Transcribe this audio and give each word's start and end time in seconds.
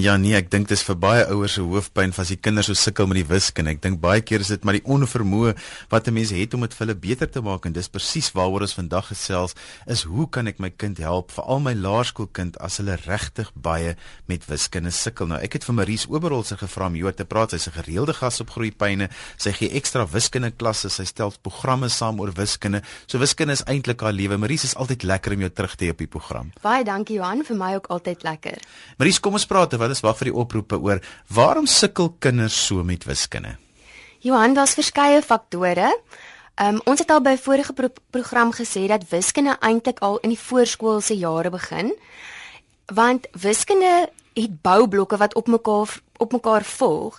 Ja 0.00 0.14
nee, 0.16 0.32
ek 0.32 0.46
dink 0.48 0.70
dis 0.70 0.80
vir 0.86 0.96
baie 0.96 1.24
ouers 1.28 1.58
se 1.58 1.62
hoofpyn 1.66 2.14
as 2.16 2.30
die 2.32 2.38
kinders 2.40 2.70
so 2.70 2.78
sukkel 2.78 3.04
met 3.10 3.18
die 3.18 3.26
wiskunde. 3.28 3.74
Ek 3.74 3.82
dink 3.84 3.98
baie 4.00 4.22
keer 4.24 4.40
is 4.40 4.48
dit 4.48 4.62
maar 4.64 4.78
die 4.78 4.86
onvermoë 4.88 5.50
wat 5.92 6.08
'n 6.08 6.14
mens 6.16 6.30
het 6.32 6.54
om 6.54 6.62
dit 6.64 6.72
vir 6.72 6.86
hulle 6.86 6.96
beter 6.96 7.28
te 7.28 7.42
maak 7.44 7.66
en 7.66 7.72
dis 7.72 7.88
presies 7.88 8.30
waaroor 8.32 8.62
ons 8.62 8.72
vandag 8.80 9.12
gesels 9.12 9.52
is 9.86 10.04
hoe 10.04 10.26
kan 10.26 10.46
ek 10.46 10.58
my 10.58 10.70
kind 10.70 10.96
help, 10.98 11.30
veral 11.30 11.60
my 11.60 11.74
laerskoolkind 11.74 12.56
as 12.60 12.78
hulle 12.78 12.96
regtig 13.04 13.52
baie 13.54 13.94
met 14.26 14.46
wiskunde 14.48 14.90
sukkel. 14.90 15.26
Nou 15.26 15.38
ek 15.38 15.52
het 15.52 15.64
vir 15.64 15.74
Maries 15.74 16.06
Oberholzer 16.08 16.56
gevra 16.56 16.86
om 16.86 16.94
hier 16.94 17.12
te 17.12 17.24
praat. 17.24 17.50
Sy's 17.50 17.68
'n 17.68 17.84
gereelde 17.84 18.14
gas 18.14 18.40
op 18.40 18.50
Groeipyne. 18.50 19.10
Sy 19.36 19.52
gee 19.52 19.68
ekstra 19.68 20.06
wiskunde 20.06 20.50
klasse, 20.50 20.88
sy 20.88 21.04
stel 21.04 21.32
programme 21.42 21.90
saam 21.90 22.20
oor 22.20 22.32
wiskunde. 22.32 22.82
So 23.06 23.18
wiskunde 23.18 23.52
is 23.52 23.64
eintlik 23.64 24.00
haar 24.00 24.12
lewe. 24.12 24.38
Maries 24.38 24.64
is 24.64 24.74
altyd 24.74 25.02
lekker 25.02 25.32
om 25.32 25.40
jou 25.40 25.50
terug 25.50 25.76
te 25.76 25.84
hê 25.84 25.90
op 25.90 25.98
die 25.98 26.06
program. 26.06 26.52
Baie 26.62 26.84
dankie 26.84 27.16
Johan, 27.16 27.44
vir 27.44 27.56
my 27.56 27.74
ook 27.74 27.86
altyd 27.86 28.22
lekker. 28.22 28.58
Maries, 28.96 29.20
kom 29.20 29.32
ons 29.34 29.46
praat 29.46 29.72
oor 29.72 29.89
is 29.90 30.02
wag 30.04 30.18
vir 30.20 30.30
die 30.30 30.36
oproepe 30.36 30.78
oor 30.80 31.00
waarom 31.28 31.66
sukkel 31.66 32.14
kinders 32.18 32.56
so 32.66 32.84
met 32.84 33.04
wiskunde? 33.04 33.56
Johan, 34.20 34.54
daar's 34.54 34.76
verskeie 34.76 35.22
faktore. 35.22 35.94
Um, 36.60 36.80
ons 36.84 37.00
het 37.00 37.10
al 37.10 37.22
by 37.24 37.36
vorige 37.40 37.72
pro 37.72 37.88
program 38.12 38.52
gesê 38.52 38.84
dat 38.90 39.06
wiskunde 39.08 39.56
eintlik 39.60 40.02
al 40.04 40.18
in 40.20 40.34
die 40.34 40.40
voorskoolse 40.40 41.16
jare 41.16 41.50
begin. 41.50 41.94
Want 42.92 43.28
wiskunde 43.32 44.10
het 44.34 44.60
boublokke 44.62 45.16
wat 45.16 45.34
op 45.34 45.48
mekaar 45.48 46.00
op 46.20 46.32
mekaar 46.32 46.64
volg 46.64 47.18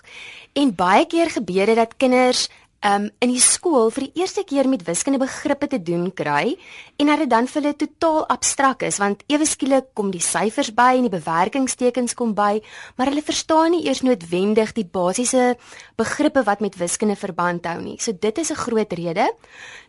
en 0.52 0.74
baie 0.74 1.06
keer 1.06 1.30
gebeur 1.30 1.66
dit 1.66 1.76
dat 1.76 1.96
kinders 1.96 2.48
um 2.82 3.10
in 3.22 3.30
die 3.30 3.40
skool 3.40 3.90
vir 3.94 4.08
die 4.08 4.22
eerste 4.22 4.42
keer 4.44 4.68
met 4.68 4.82
wiskunde 4.86 5.20
begrippe 5.22 5.68
te 5.70 5.78
doen 5.82 6.10
kry 6.10 6.56
en 6.98 7.06
dat 7.06 7.22
dit 7.22 7.30
dan 7.30 7.46
vir 7.46 7.62
hulle 7.62 7.74
totaal 7.78 8.24
abstrak 8.34 8.82
is 8.82 8.98
want 8.98 9.22
ewe 9.28 9.46
skielik 9.46 9.92
kom 9.94 10.10
die 10.10 10.22
syfers 10.22 10.72
by 10.74 10.96
en 10.98 11.06
die 11.06 11.14
bewerkingstekens 11.14 12.16
kom 12.18 12.34
by 12.34 12.60
maar 12.96 13.12
hulle 13.12 13.22
verstaan 13.22 13.70
nie 13.76 13.84
eers 13.86 14.02
noodwendig 14.02 14.74
die 14.74 14.84
basiese 14.84 15.54
begrippe 15.96 16.42
wat 16.46 16.60
met 16.60 16.78
wiskunde 16.80 17.16
verband 17.16 17.66
hou 17.66 17.78
nie. 17.82 17.98
So 17.98 18.12
dit 18.12 18.38
is 18.38 18.50
'n 18.50 18.62
groot 18.64 18.92
rede. 18.92 19.32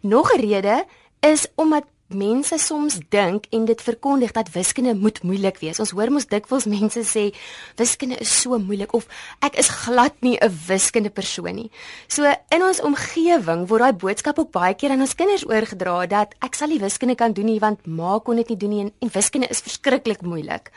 Nog 0.02 0.34
'n 0.34 0.39
rede 0.39 0.86
is 1.22 1.48
omdat 1.56 1.84
mense 2.08 2.58
soms 2.58 3.00
dink 3.09 3.46
en 3.52 3.66
dit 3.66 3.82
verkondig 3.82 4.32
dat 4.36 4.52
wiskunde 4.54 4.94
moet 4.96 5.22
moeilik 5.23 5.58
wees. 5.62 5.80
Ons 5.80 5.94
hoor 5.96 6.12
mos 6.12 6.28
dikwels 6.30 6.68
mense 6.70 7.04
sê 7.08 7.30
wiskunde 7.80 8.20
is 8.22 8.34
so 8.42 8.60
moeilik 8.60 8.94
of 8.94 9.08
ek 9.45 9.58
is 9.58 9.70
glad 9.70 10.14
nie 10.22 10.38
'n 10.38 10.52
wiskunde 10.68 11.10
persoon 11.10 11.56
nie. 11.56 11.72
So 12.08 12.23
in 12.52 12.64
ons 12.64 12.82
omgewing 12.82 13.68
word 13.68 13.82
daai 13.82 13.94
boodskap 13.94 14.40
ook 14.40 14.52
baie 14.52 14.73
keer 14.73 14.92
aan 14.92 15.02
ons 15.02 15.16
kinders 15.16 15.45
oorgedra 15.45 16.06
dat 16.08 16.36
ek 16.42 16.56
sal 16.56 16.68
nie 16.68 16.80
wiskunde 16.80 17.16
kan 17.16 17.34
doen 17.34 17.45
nie 17.45 17.60
want 17.60 17.88
ma 17.88 18.20
kon 18.20 18.36
dit 18.36 18.50
nie 18.50 18.58
doen 18.58 18.70
nie 18.70 18.82
en, 18.82 18.92
en 19.00 19.10
wiskunde 19.10 19.48
is 19.48 19.62
verskriklik 19.62 20.22
moeilik. 20.22 20.72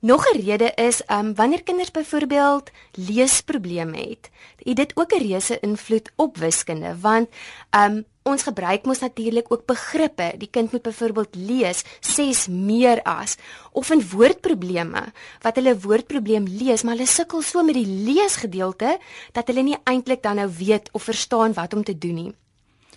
Nog 0.00 0.26
'n 0.26 0.40
rede 0.40 0.72
is 0.74 1.02
um 1.10 1.34
wanneer 1.34 1.62
kinders 1.62 1.90
byvoorbeeld 1.90 2.70
leesprobleme 2.92 3.96
het, 3.96 4.30
het 4.56 4.76
dit 4.76 4.92
ook 4.96 5.12
'n 5.12 5.18
reuse 5.18 5.60
invloed 5.60 6.10
op 6.16 6.36
wiskunde 6.36 6.98
want 7.00 7.28
um 7.70 8.04
ons 8.22 8.42
gebruik 8.42 8.84
mos 8.84 8.98
natuurlik 8.98 9.52
ook 9.52 9.66
begrippe. 9.66 10.34
Die 10.38 10.50
kind 10.50 10.72
moet 10.72 10.82
byvoorbeeld 10.82 11.34
lees 11.34 11.84
6 12.00 12.46
meer 12.48 13.02
as 13.02 13.36
of 13.72 13.90
in 13.90 14.08
woordprobleme 14.08 15.12
wat 15.40 15.54
hulle 15.54 15.78
woordprobleem 15.78 16.46
lees, 16.46 16.82
maar 16.82 16.94
hulle 16.94 17.06
sukkel 17.06 17.42
so 17.42 17.62
met 17.62 17.74
die 17.74 17.86
leesgedeelte 17.86 18.98
dat 19.32 19.46
hulle 19.46 19.62
nie 19.62 19.78
eintlik 19.84 20.22
dan 20.22 20.36
nou 20.36 20.50
weet 20.58 20.88
of 20.92 21.02
verstaan 21.02 21.52
wat 21.52 21.74
om 21.74 21.84
te 21.84 21.98
doen 21.98 22.14
nie. 22.14 22.34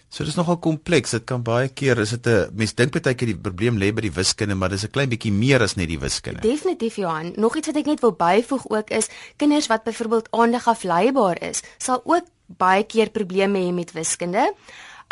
So 0.09 0.25
dis 0.25 0.35
nogal 0.35 0.57
kompleks. 0.57 1.13
Dit 1.13 1.27
kan 1.29 1.43
baie 1.45 1.69
keer 1.69 1.99
is 2.01 2.09
dit 2.09 2.27
'n 2.27 2.49
mens 2.53 2.73
dink 2.73 2.91
baie 2.91 3.15
keer 3.15 3.27
die 3.27 3.37
probleem 3.37 3.77
lê 3.77 3.93
by 3.93 4.01
die 4.01 4.11
wiskunde, 4.11 4.55
maar 4.55 4.69
dis 4.69 4.83
'n 4.83 4.91
klein 4.91 5.09
bietjie 5.09 5.31
meer 5.31 5.61
as 5.61 5.75
net 5.75 5.87
die 5.87 5.99
wiskunde. 5.99 6.41
Definitief 6.41 6.95
Johan. 6.95 7.33
Nog 7.35 7.55
iets 7.55 7.67
wat 7.67 7.75
ek 7.75 7.85
net 7.85 8.01
wil 8.01 8.13
byvoeg 8.13 8.69
ook 8.69 8.89
is 8.89 9.07
kinders 9.37 9.67
wat 9.67 9.83
byvoorbeeld 9.83 10.27
aandag 10.31 10.67
afleibaar 10.67 11.41
is, 11.41 11.61
sal 11.77 12.01
ook 12.05 12.25
baie 12.45 12.83
keer 12.83 13.09
probleme 13.09 13.59
hê 13.59 13.71
met 13.73 13.91
wiskunde. 13.91 14.53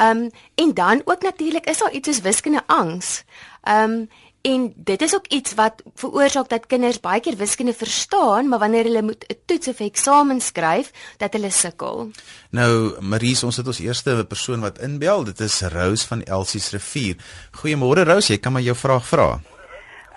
Um 0.01 0.29
en 0.55 0.73
dan 0.73 1.01
ook 1.05 1.21
natuurlik 1.21 1.65
is 1.65 1.77
daar 1.77 1.91
iets 1.91 2.07
soos 2.07 2.21
wiskunde 2.21 2.61
angs. 2.67 3.23
Um 3.63 4.09
En 4.41 4.73
dit 4.75 5.01
is 5.01 5.15
ook 5.15 5.27
iets 5.27 5.53
wat 5.53 5.81
veroorsaak 5.95 6.49
dat 6.49 6.65
kinders 6.65 6.99
baie 6.99 7.19
keer 7.19 7.35
wiskunde 7.35 7.73
verstaan, 7.73 8.47
maar 8.47 8.59
wanneer 8.59 8.83
hulle 8.83 9.01
moet 9.01 9.25
'n 9.27 9.39
toets 9.45 9.67
of 9.67 9.79
eksamen 9.79 10.41
skryf, 10.41 10.91
dat 11.17 11.33
hulle 11.33 11.49
sukkel. 11.49 12.11
Nou, 12.49 13.01
Maries, 13.01 13.43
ons 13.43 13.57
het 13.57 13.67
ons 13.67 13.79
eerste 13.79 14.25
persoon 14.27 14.59
wat 14.59 14.79
inbel. 14.79 15.23
Dit 15.23 15.39
is 15.39 15.61
Rose 15.61 16.07
van 16.07 16.21
Elsie's 16.21 16.71
Rivier. 16.71 17.15
Goeiemôre 17.51 18.03
Rose, 18.03 18.33
jy 18.33 18.39
kan 18.39 18.51
maar 18.51 18.61
jou 18.61 18.75
vraag 18.75 19.05
vra. 19.07 19.39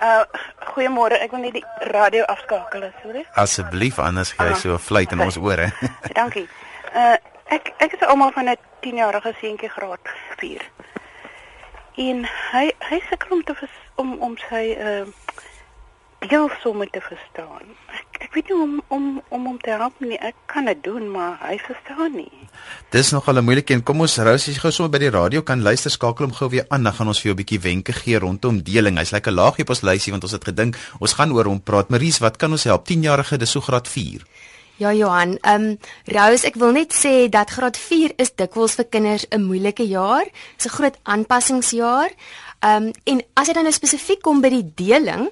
Uh, 0.01 0.23
goeiemôre. 0.73 1.19
Ek 1.21 1.31
wil 1.31 1.43
net 1.45 1.59
die 1.59 1.65
radio 1.93 2.25
afskakel, 2.33 2.87
sorry. 3.03 3.27
Asseblief, 3.37 3.99
anders 4.01 4.33
gee 4.33 4.47
jy 4.49 4.55
so 4.57 4.73
'n 4.73 4.79
fluit 4.79 5.13
in 5.13 5.21
ons 5.21 5.37
ore. 5.37 5.73
Dankie. 6.19 6.49
Uh, 6.95 7.17
ek 7.53 7.75
ek 7.79 7.93
is 7.99 8.07
ouma 8.09 8.31
van 8.33 8.49
'n 8.49 8.57
10-jarige 8.81 9.35
seentjie 9.41 9.69
graad 9.69 10.01
4. 10.41 10.65
En 11.97 12.25
hy 12.25 12.65
hy 12.89 13.01
sukkel 13.11 13.37
om 13.37 13.45
te 13.45 13.55
vers, 13.55 13.77
om 14.03 14.17
om 14.29 14.37
sy 14.49 14.65
uh 14.77 15.05
deelsomme 16.29 16.85
te 16.93 17.01
verstaan. 17.01 17.71
Ek 17.97 18.19
ek 18.27 18.35
weet 18.37 18.51
nie 18.51 18.57
om 18.61 18.73
om 18.93 19.05
om 19.33 19.47
hom 19.49 19.59
te 19.65 19.73
help 19.73 19.97
nie. 20.05 20.19
Ek 20.21 20.37
kan 20.53 20.69
dit 20.69 20.83
doen, 20.85 21.07
maar 21.09 21.39
hy 21.41 21.57
verstaan 21.65 22.13
nie. 22.17 22.49
Dis 22.93 23.13
nogal 23.17 23.41
'n 23.41 23.45
moeilike 23.45 23.73
een. 23.73 23.83
Kom 23.83 24.01
ons 24.01 24.19
Rosie 24.19 24.55
gou 24.55 24.73
sommer 24.73 24.93
by 24.93 24.99
die 24.99 25.11
radio 25.17 25.43
kan 25.43 25.63
luister 25.63 25.91
skakel 25.91 26.27
hom 26.27 26.35
gou 26.35 26.49
weer 26.51 26.67
aan. 26.69 26.83
Dan 26.83 26.93
gaan 26.93 27.09
ons 27.09 27.21
vir 27.21 27.33
jou 27.33 27.35
'n 27.35 27.43
bietjie 27.43 27.61
wenke 27.61 27.93
gee 27.93 28.19
rondom 28.19 28.63
deling. 28.63 28.99
Hy's 28.99 29.13
lekker 29.13 29.33
laagie 29.33 29.63
op 29.63 29.71
ons 29.71 29.83
lysie 29.83 30.13
want 30.13 30.23
ons 30.23 30.33
het 30.33 30.45
gedink 30.45 30.77
ons 31.01 31.13
gaan 31.13 31.33
oor 31.33 31.45
hom 31.45 31.63
praat. 31.63 31.89
Maries, 31.89 32.19
wat 32.19 32.37
kan 32.37 32.51
ons 32.51 32.65
help? 32.65 32.87
10-jarige, 32.87 33.39
dis 33.39 33.51
so 33.51 33.61
graad 33.61 33.89
4. 33.89 34.21
Ja 34.81 34.95
Johan, 34.95 35.37
ehm 35.45 35.63
um, 35.63 35.79
Rose, 36.05 36.47
ek 36.47 36.55
wil 36.57 36.73
net 36.73 36.95
sê 36.97 37.29
dat 37.29 37.51
graad 37.51 37.77
4 37.77 38.15
is 38.17 38.31
dikwels 38.33 38.75
vir 38.79 38.87
kinders 38.89 39.27
'n 39.29 39.43
moeilike 39.43 39.85
jaar. 39.85 40.25
Dit's 40.57 40.67
'n 40.67 40.77
groot 40.77 40.97
aanpassingsjaar. 41.03 42.11
Ehm 42.61 42.91
um, 42.91 42.93
en 43.05 43.23
as 43.41 43.47
dit 43.47 43.55
dan 43.57 43.65
nou 43.65 43.73
spesifiek 43.73 44.21
kom 44.21 44.43
by 44.45 44.51
die 44.53 44.67
deling, 44.77 45.31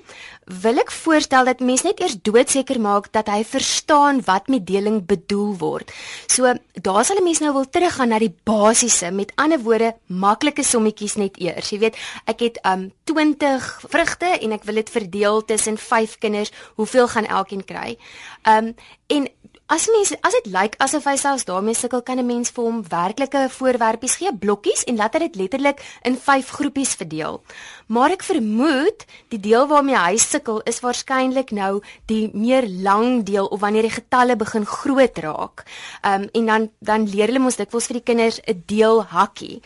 wil 0.49 0.81
ek 0.81 0.93
voorstel 0.95 1.45
dat 1.45 1.61
mens 1.61 1.83
net 1.85 2.01
eers 2.01 2.17
doodseker 2.25 2.79
maak 2.81 3.11
dat 3.13 3.29
hy 3.29 3.43
verstaan 3.45 4.23
wat 4.25 4.49
met 4.49 4.65
deling 4.67 5.03
bedoel 5.07 5.51
word. 5.61 5.93
So 6.27 6.49
daar 6.73 7.05
sal 7.05 7.21
'n 7.21 7.25
mens 7.25 7.41
nou 7.41 7.53
wil 7.53 7.69
teruggaan 7.69 8.09
na 8.09 8.19
die 8.19 8.35
basiese, 8.45 9.11
met 9.11 9.33
ander 9.37 9.61
woorde, 9.61 9.95
maklike 10.07 10.65
sommetjies 10.65 11.17
net 11.17 11.37
eers. 11.37 11.71
Jy 11.71 11.79
weet, 11.79 11.97
ek 12.25 12.41
het 12.41 12.59
um 12.65 12.93
20 13.05 13.81
vrugte 13.89 14.27
en 14.41 14.53
ek 14.53 14.65
wil 14.65 14.75
dit 14.75 14.91
verdeel 14.91 15.45
tussen 15.45 15.79
5 15.79 16.19
kinders, 16.19 16.53
hoeveel 16.77 17.09
gaan 17.09 17.27
elkeen 17.27 17.65
kry? 17.65 17.99
Um 18.45 18.75
en 19.07 19.29
As 19.69 19.85
mens 19.93 20.15
as 20.25 20.33
dit 20.33 20.47
lyk 20.49 20.79
asof 20.81 21.05
hy 21.05 21.13
selfs 21.21 21.45
daarmee 21.45 21.77
sukkel, 21.77 22.01
kan 22.01 22.17
'n 22.19 22.25
mens 22.27 22.49
vir 22.57 22.65
hom 22.65 22.79
werklike 22.89 23.41
voorwerpies 23.53 24.15
gee, 24.17 24.33
blokkies 24.33 24.85
en 24.89 24.97
laat 24.97 25.13
dit 25.13 25.35
letterlik 25.37 25.83
in 26.09 26.17
5 26.17 26.49
groepies 26.57 26.95
verdeel. 26.97 27.43
Maar 27.87 28.11
ek 28.11 28.23
vermoed 28.23 29.05
die 29.29 29.41
deel 29.41 29.67
waarmee 29.69 29.97
hy 29.97 30.17
sukkel 30.17 30.63
is 30.65 30.81
waarskynlik 30.81 31.51
nou 31.51 31.83
die 32.07 32.31
meer 32.33 32.65
lang 32.67 33.25
deel 33.25 33.47
of 33.47 33.61
wanneer 33.61 33.83
die 33.83 34.01
getalle 34.01 34.37
begin 34.37 34.65
groot 34.65 35.19
raak. 35.19 35.65
Ehm 36.03 36.23
um, 36.23 36.29
en 36.33 36.47
dan 36.47 36.71
dan 36.81 37.05
leer 37.05 37.27
hulle 37.27 37.45
mos 37.45 37.57
dikwels 37.57 37.87
vir 37.87 38.01
die 38.01 38.09
kinders 38.09 38.41
'n 38.47 38.63
deel 38.67 39.05
hakkie. 39.05 39.61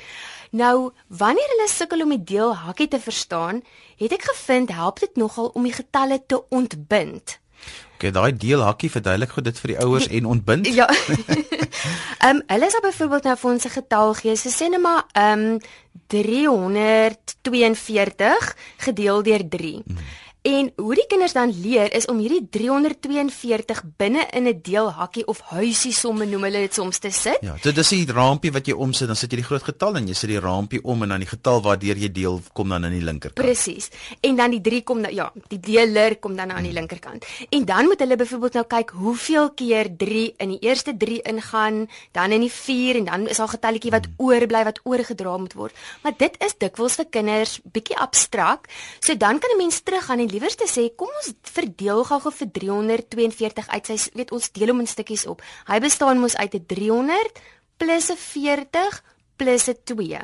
Nou, 0.50 0.90
wanneer 1.08 1.48
hulle 1.48 1.68
sukkel 1.68 2.02
om 2.02 2.08
die 2.08 2.24
deel 2.24 2.54
hakkie 2.54 2.88
te 2.88 3.00
verstaan, 3.00 3.62
het 3.96 4.12
ek 4.12 4.22
gevind 4.22 4.70
help 4.70 4.98
dit 4.98 5.16
nogal 5.16 5.52
om 5.54 5.62
die 5.62 5.72
getalle 5.72 6.26
te 6.26 6.42
ontbind. 6.48 7.41
Okay, 8.02 8.10
daai 8.10 8.34
deel 8.34 8.58
hakkie 8.66 8.90
verduidelik 8.90 9.30
gou 9.30 9.46
dit 9.46 9.54
vir 9.62 9.70
die 9.70 9.78
ouers 9.78 10.10
en 10.10 10.26
ontbind. 10.26 10.66
Ja. 10.66 10.90
Ehm 12.22 12.36
um, 12.36 12.42
hulle 12.50 12.70
sal 12.70 12.82
byvoorbeeld 12.82 13.24
nou 13.28 13.36
vir 13.38 13.50
ons 13.50 13.64
'n 13.66 13.70
getal 13.74 14.14
gee. 14.18 14.36
So 14.36 14.48
sê 14.50 14.68
net 14.70 14.80
maar 14.82 15.04
ehm 15.12 15.38
um, 15.38 15.58
342 16.10 18.56
gedeel 18.82 19.22
deur 19.22 19.48
3. 19.48 19.82
Hmm. 19.86 19.98
En 20.42 20.72
hoe 20.76 20.94
die 20.98 21.04
kinders 21.06 21.36
dan 21.36 21.52
leer 21.54 21.92
is 21.94 22.08
om 22.10 22.18
hierdie 22.18 22.42
342 22.50 23.82
binne 23.96 24.24
in 24.34 24.48
'n 24.48 24.58
deel 24.62 24.90
hakkie 24.90 25.26
of 25.26 25.40
huisie 25.54 25.92
somme 25.92 26.26
noem 26.26 26.42
hulle 26.42 26.58
dit 26.66 26.74
soms 26.74 26.98
te 26.98 27.10
sit. 27.10 27.38
Ja, 27.40 27.54
dit 27.62 27.78
is 27.78 27.88
die 27.88 28.12
rampie 28.12 28.50
wat 28.52 28.66
jy 28.66 28.74
omsit, 28.74 29.06
dan 29.06 29.16
sit 29.16 29.30
jy 29.30 29.36
die 29.36 29.44
groot 29.44 29.62
getal 29.62 29.96
en 29.96 30.08
jy 30.08 30.14
sit 30.14 30.28
die 30.30 30.40
rampie 30.40 30.82
om 30.82 31.02
en 31.02 31.08
dan 31.08 31.20
die 31.20 31.28
getal 31.28 31.62
waardeur 31.62 31.96
jy 31.96 32.12
deel 32.12 32.40
kom 32.52 32.68
dan 32.68 32.84
aan 32.84 32.90
die 32.90 33.04
linkerkant. 33.04 33.46
Presies. 33.46 33.90
En 34.20 34.36
dan 34.36 34.50
die 34.50 34.60
3 34.60 34.82
kom 34.82 35.00
nou 35.00 35.14
ja, 35.14 35.32
die 35.48 35.60
deler 35.60 36.16
kom 36.16 36.36
dan 36.36 36.50
aan 36.50 36.62
die 36.62 36.72
hmm. 36.72 36.78
linkerkant. 36.80 37.24
En 37.50 37.64
dan 37.64 37.84
moet 37.84 37.98
hulle 38.00 38.16
byvoorbeeld 38.16 38.52
nou 38.52 38.66
kyk 38.66 38.90
hoeveel 38.90 39.50
keer 39.50 39.96
3 39.96 40.34
in 40.38 40.48
die 40.48 40.58
eerste 40.60 40.96
3 40.96 41.22
ingaan, 41.22 41.88
dan 42.12 42.32
in 42.32 42.40
die 42.40 42.52
4 42.52 42.96
en 42.96 43.04
dan 43.04 43.28
is 43.28 43.36
daar 43.36 43.46
'n 43.46 43.50
getalletjie 43.50 43.90
wat 43.90 44.04
hmm. 44.06 44.14
oorbly 44.26 44.64
wat 44.64 44.80
oorgedra 44.82 45.36
moet 45.36 45.52
word. 45.52 45.72
Maar 46.02 46.14
dit 46.16 46.34
is 46.38 46.58
dikwels 46.58 46.94
vir 46.94 47.06
kinders 47.10 47.60
bietjie 47.62 47.96
abstrak. 47.96 48.66
So 48.98 49.16
dan 49.16 49.38
kan 49.38 49.50
'n 49.54 49.56
mens 49.56 49.80
teruggaan 49.80 50.18
en 50.18 50.31
liewers 50.32 50.56
te 50.58 50.68
sê, 50.70 50.88
kom 50.96 51.12
ons 51.20 51.32
verdeel 51.52 52.04
gou-gou 52.08 52.32
vir 52.40 52.50
342 52.58 53.68
uit 53.68 53.86
sy 53.92 53.96
weet 54.16 54.32
ons 54.32 54.52
deel 54.56 54.72
hom 54.72 54.82
in 54.84 54.90
stukkies 54.90 55.26
op. 55.30 55.42
Hy 55.68 55.78
bestaan 55.84 56.22
mos 56.22 56.36
uit 56.36 56.54
'n 56.54 56.66
300 56.66 57.42
plus 57.78 58.10
'n 58.10 58.16
40 58.16 59.02
plus 59.36 59.66
'n 59.68 59.76
2. 59.84 60.18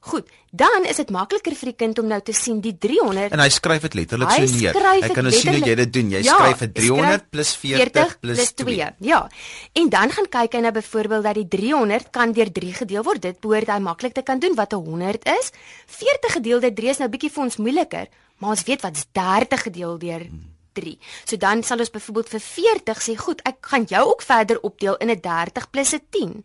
Goed, 0.00 0.28
dan 0.50 0.84
is 0.84 0.96
dit 0.96 1.10
makliker 1.10 1.54
vir 1.54 1.68
die 1.72 1.76
kind 1.76 1.98
om 1.98 2.06
nou 2.06 2.20
te 2.20 2.32
sien 2.32 2.60
die 2.60 2.76
300 2.78 3.32
En 3.32 3.40
hy 3.40 3.48
skryf 3.48 3.82
dit 3.82 3.94
letterlik 3.94 4.30
so 4.30 4.40
neer. 4.40 4.74
skryf 4.74 5.02
Hy 5.02 5.08
kan 5.14 5.24
nou 5.24 5.34
sien 5.34 5.54
hoe 5.54 5.68
jy 5.68 5.74
dit 5.74 5.92
doen. 5.92 6.10
Jy 6.10 6.22
Ja, 6.22 6.34
skryf 6.34 6.60
'n 6.60 6.70
skryf 6.70 6.72
300 6.72 7.30
plus 7.30 7.56
40 7.56 8.18
plus 8.20 8.52
2. 8.54 8.94
Ja. 9.00 9.28
En 9.72 9.88
dan 9.88 10.10
gaan 10.10 10.28
kyk 10.28 10.52
hy 10.52 10.60
nou 10.60 10.72
byvoorbeeld 10.72 11.22
dat 11.22 11.34
die 11.34 11.48
300 11.48 12.10
kan 12.10 12.32
deur 12.32 12.52
3 12.52 12.72
gedeel 12.72 13.02
word. 13.02 13.22
Dit 13.22 13.40
behoort 13.40 13.68
hy 13.68 13.78
maklik 13.78 14.14
te 14.14 14.22
kan 14.22 14.38
doen 14.38 14.54
wat 14.54 14.72
'n 14.72 14.84
100 14.84 15.24
is. 15.24 15.50
40 15.86 16.32
gedeel 16.32 16.60
deur 16.60 16.74
3 16.74 16.88
is 16.88 16.98
nou 16.98 17.08
bietjie 17.08 17.30
vir 17.30 17.42
ons 17.42 17.56
moeiliker, 17.56 18.06
maar 18.40 18.56
ons 18.56 18.64
weet 18.64 18.82
wat's 18.82 19.06
30 19.12 19.68
gedeel 19.68 19.98
deur 19.98 20.24
3. 20.72 20.98
So 21.24 21.36
dan 21.36 21.62
sal 21.66 21.82
ons 21.82 21.92
byvoorbeeld 21.92 22.32
vir 22.34 22.42
40 22.44 23.02
sê, 23.02 23.16
goed, 23.18 23.42
ek 23.48 23.70
gaan 23.72 23.86
jou 23.90 24.02
ook 24.12 24.22
verder 24.22 24.60
opdeel 24.66 24.96
in 25.02 25.10
'n 25.10 25.20
30 25.20 25.70
plus 25.70 25.94
'n 25.94 26.02
10. 26.10 26.44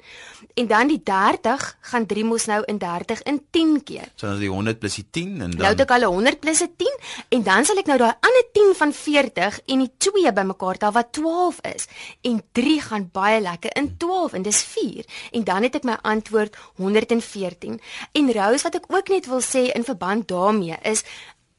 En 0.54 0.68
dan 0.68 0.88
die 0.88 1.02
30 1.04 1.78
gaan 1.82 2.06
3 2.06 2.24
mos 2.24 2.46
nou 2.46 2.64
in 2.66 2.78
30 2.78 3.24
in 3.24 3.42
10 3.52 3.84
keer. 3.84 4.08
So 4.16 4.28
dan 4.28 4.36
is 4.36 4.42
die 4.42 4.50
100 4.50 4.80
plus 4.80 4.96
die 4.96 5.08
10 5.12 5.42
en 5.42 5.50
Nou 5.50 5.58
dan 5.58 5.68
het 5.68 5.80
ek 5.80 5.92
al 5.92 6.02
'n 6.02 6.14
100 6.14 6.40
plus 6.40 6.62
'n 6.62 6.74
10 6.78 6.98
en 7.30 7.44
dan 7.44 7.66
sal 7.66 7.78
ek 7.78 7.86
nou 7.86 7.98
daai 7.98 8.14
ander 8.20 8.46
10 8.52 8.74
van 8.76 8.94
40 8.94 9.60
en 9.66 9.80
die 9.80 9.92
2 9.98 10.34
bymekaar 10.34 10.78
tel 10.78 10.92
wat 10.92 11.12
12 11.12 11.60
is. 11.62 11.88
En 12.22 12.44
3 12.52 12.82
gaan 12.82 13.10
baie 13.12 13.42
lekker 13.42 13.76
in 13.76 13.98
12 13.98 14.34
en 14.34 14.42
dis 14.42 14.64
4. 14.64 15.06
En 15.32 15.44
dan 15.44 15.64
het 15.64 15.76
ek 15.76 15.84
my 15.84 15.98
antwoord 16.02 16.56
114. 16.76 17.82
En 18.12 18.32
Rose 18.32 18.64
wat 18.64 18.76
ek 18.76 18.86
ook 18.88 19.08
net 19.08 19.26
wil 19.26 19.42
sê 19.42 19.72
in 19.74 19.84
verband 19.84 20.28
daarmee 20.28 20.78
is 20.82 21.04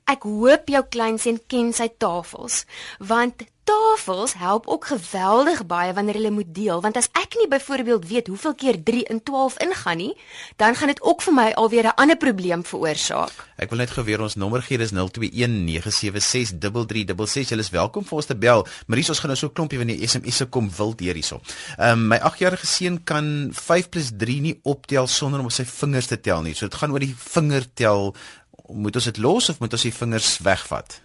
ek 0.07 0.23
hoop 0.23 0.69
jou 0.69 0.85
kleinseun 0.97 1.41
ken 1.51 1.73
sy 1.73 1.89
tafels 1.99 2.65
want 2.99 3.47
tafels 3.67 4.35
help 4.39 4.67
ook 4.71 4.85
geweldig 4.93 5.67
baie 5.67 5.93
wanneer 5.93 6.15
hulle 6.21 6.31
moet 6.31 6.55
deel 6.55 6.81
want 6.85 6.97
as 7.01 7.09
ek 7.19 7.35
nie 7.41 7.49
byvoorbeeld 7.51 8.07
weet 8.09 8.27
hoeveel 8.31 8.55
keer 8.55 8.77
3 8.91 9.03
in 9.15 9.23
12 9.23 9.59
ingaan 9.67 9.97
nie 10.03 10.15
dan 10.63 10.79
gaan 10.79 10.93
dit 10.93 11.03
ook 11.03 11.23
vir 11.27 11.35
my 11.35 11.49
alweer 11.63 11.87
'n 11.91 11.97
ander 11.97 12.17
probleem 12.17 12.63
veroorsaak. 12.65 13.33
Ek 13.57 13.71
wil 13.73 13.79
net 13.79 13.91
gou 13.91 14.05
weer 14.05 14.21
ons 14.21 14.35
nommer 14.37 14.63
gee, 14.63 14.77
dis 14.79 14.93
0219763366. 14.93 14.99
Julle 17.49 17.65
is 17.65 17.71
welkom 17.71 18.05
vir 18.05 18.17
ons 18.17 18.27
te 18.27 18.37
bel. 18.37 18.67
Maries, 18.87 19.09
ons 19.09 19.19
gaan 19.19 19.29
nou 19.33 19.39
so 19.39 19.47
'n 19.47 19.53
klompie 19.53 19.79
van 19.79 19.87
die 19.87 20.07
SMS'e 20.07 20.47
kom 20.47 20.71
wild 20.77 21.01
hier 21.01 21.15
hierso. 21.15 21.41
Ehm 21.79 21.91
um, 21.93 22.07
my 22.09 22.19
8-jarige 22.19 22.67
seun 22.67 23.05
kan 23.05 23.51
5 23.53 23.89
+ 23.89 24.17
3 24.17 24.41
nie 24.41 24.61
optel 24.63 25.07
sonder 25.07 25.41
om 25.41 25.47
op 25.47 25.53
sy 25.53 25.65
vingers 25.65 26.07
te 26.07 26.21
tel 26.21 26.43
nie. 26.43 26.55
So 26.55 26.69
dit 26.69 26.79
gaan 26.79 26.93
oor 26.93 27.01
die 27.01 27.15
vingertel. 27.17 28.15
Moet 28.73 28.95
ons 28.99 29.05
dit 29.05 29.19
los 29.23 29.49
of 29.49 29.59
moet 29.59 29.73
ons 29.73 29.83
die 29.83 29.95
vingers 29.95 30.39
wegvat? 30.43 31.01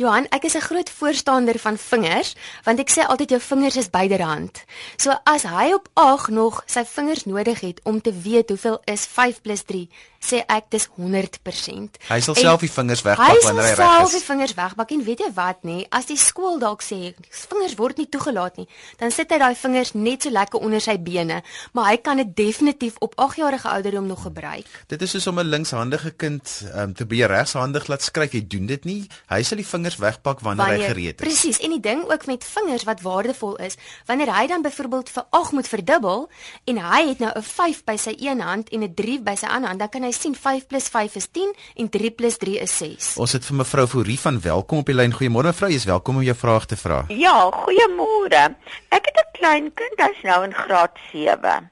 Johan, 0.00 0.24
ek 0.32 0.44
is 0.44 0.54
'n 0.56 0.60
groot 0.60 0.90
voorstander 0.90 1.58
van 1.58 1.76
vingers, 1.78 2.34
want 2.64 2.78
ek 2.78 2.90
sê 2.90 3.06
altyd 3.06 3.30
jou 3.30 3.40
vingers 3.40 3.76
is 3.76 3.90
byderhand. 3.90 4.64
So 4.96 5.12
as 5.24 5.42
hy 5.42 5.72
op 5.72 5.88
8 5.92 6.28
nog 6.28 6.62
sy 6.66 6.84
vingers 6.84 7.24
nodig 7.24 7.60
het 7.60 7.80
om 7.84 8.00
te 8.00 8.12
weet 8.12 8.48
hoeveel 8.48 8.80
is 8.84 9.04
5 9.06 9.40
+ 9.40 9.64
3, 9.66 9.88
sê 10.20 10.42
ek 10.46 10.68
dis 10.70 10.86
100%. 10.96 11.96
Hy 12.08 12.20
sal 12.20 12.34
En 12.34 12.40
self 12.40 12.60
die 12.60 12.70
vingers 12.70 13.02
wegpak 13.02 13.26
hy 13.26 13.38
wanneer 13.40 13.64
hy 13.64 13.74
sal 13.74 13.86
reg 13.86 13.96
self 13.96 14.10
die 14.10 14.20
is. 14.20 14.24
vingers 14.24 14.54
wegbak 14.54 14.90
en 14.90 15.04
weet 15.04 15.18
jy 15.18 15.30
wat 15.34 15.62
nê, 15.64 15.86
as 15.90 16.06
die 16.06 16.16
skool 16.16 16.58
dalk 16.58 16.82
sê 16.84 17.14
vingers 17.48 17.74
word 17.80 17.96
nie 17.98 18.08
toegelaat 18.08 18.56
nie, 18.56 18.68
dan 19.00 19.10
sit 19.10 19.32
hy 19.32 19.38
daai 19.38 19.54
vingers 19.54 19.94
net 19.94 20.22
so 20.22 20.30
lekker 20.30 20.60
onder 20.60 20.80
sy 20.80 20.98
bene, 20.98 21.42
maar 21.72 21.90
hy 21.90 21.96
kan 21.96 22.16
dit 22.16 22.36
definitief 22.36 22.96
op 23.00 23.16
8 23.16 23.36
jarige 23.36 23.68
ouderdom 23.68 24.06
nog 24.06 24.22
gebruik. 24.22 24.66
Dit 24.88 25.02
is 25.02 25.10
soos 25.10 25.26
om 25.26 25.40
'n 25.40 25.48
linkshandige 25.48 26.10
kind 26.10 26.64
um, 26.74 26.94
te 26.94 27.06
be 27.06 27.26
regshandig 27.26 27.86
laat 27.88 28.02
skryf. 28.02 28.32
Jy 28.32 28.46
doen 28.46 28.66
dit 28.66 28.84
nie. 28.84 29.08
Hy 29.28 29.42
sal 29.42 29.56
die 29.56 29.66
vingers 29.66 29.89
wegpak 29.96 30.40
wanneer, 30.40 30.66
wanneer 30.66 30.86
hy 30.86 30.92
gereed 30.94 31.20
is. 31.20 31.26
Presies. 31.26 31.58
En 31.58 31.70
die 31.70 31.80
ding 31.80 32.04
ook 32.10 32.26
met 32.26 32.44
vingers 32.44 32.84
wat 32.84 33.00
waardevol 33.00 33.56
is, 33.56 33.76
wanneer 34.06 34.34
hy 34.34 34.46
dan 34.46 34.62
byvoorbeeld 34.62 35.10
vir 35.10 35.24
8 35.30 35.52
moet 35.52 35.68
verdubbel 35.68 36.30
en 36.64 36.78
hy 36.78 37.08
het 37.08 37.18
nou 37.18 37.32
'n 37.34 37.42
5 37.42 37.84
by 37.84 37.96
sy 37.96 38.14
een 38.18 38.40
hand 38.40 38.68
en 38.68 38.82
'n 38.82 38.94
3 38.94 39.20
by 39.20 39.34
sy 39.34 39.46
ander 39.46 39.68
hand, 39.68 39.78
dan 39.78 39.88
kan 39.88 40.02
hy 40.02 40.10
sien 40.10 40.34
5 40.34 40.66
+ 40.66 40.90
5 40.90 41.14
is 41.16 41.26
10 41.32 41.54
en 41.76 41.88
3 41.88 42.10
+ 42.10 42.38
3 42.38 42.58
is 42.58 42.76
6. 42.76 43.16
Ons 43.16 43.32
het 43.32 43.44
vir 43.44 43.56
mevrou 43.56 43.86
Fourie 43.86 44.20
van 44.20 44.40
welkom 44.40 44.78
op 44.78 44.86
die 44.86 44.94
lyn. 44.94 45.12
Goeiemôre 45.12 45.50
mevrou, 45.52 45.70
jy 45.70 45.76
is 45.76 45.84
welkom 45.84 46.16
om 46.16 46.22
jou 46.22 46.36
vraag 46.36 46.66
te 46.66 46.76
vra. 46.76 47.04
Ja, 47.08 47.50
goeiemôre. 47.50 48.54
Ek 48.88 49.04
het 49.04 49.16
'n 49.16 49.38
klein 49.38 49.72
kind, 49.74 49.96
hy's 49.96 50.22
nou 50.22 50.44
in 50.44 50.54
graad 50.54 50.98
7. 51.12 51.70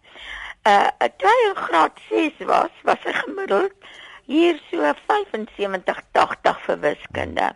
Uh, 0.66 0.88
toe 1.16 1.28
hy 1.28 1.48
in 1.48 1.56
graad 1.56 1.92
6 2.08 2.32
was, 2.46 2.70
was 2.84 2.98
hy 3.04 3.12
gemiddeld 3.12 3.72
hier 4.28 4.58
so 4.70 4.84
75 5.08 6.00
80 6.12 6.58
vir 6.66 6.80
wiskunde. 6.82 7.48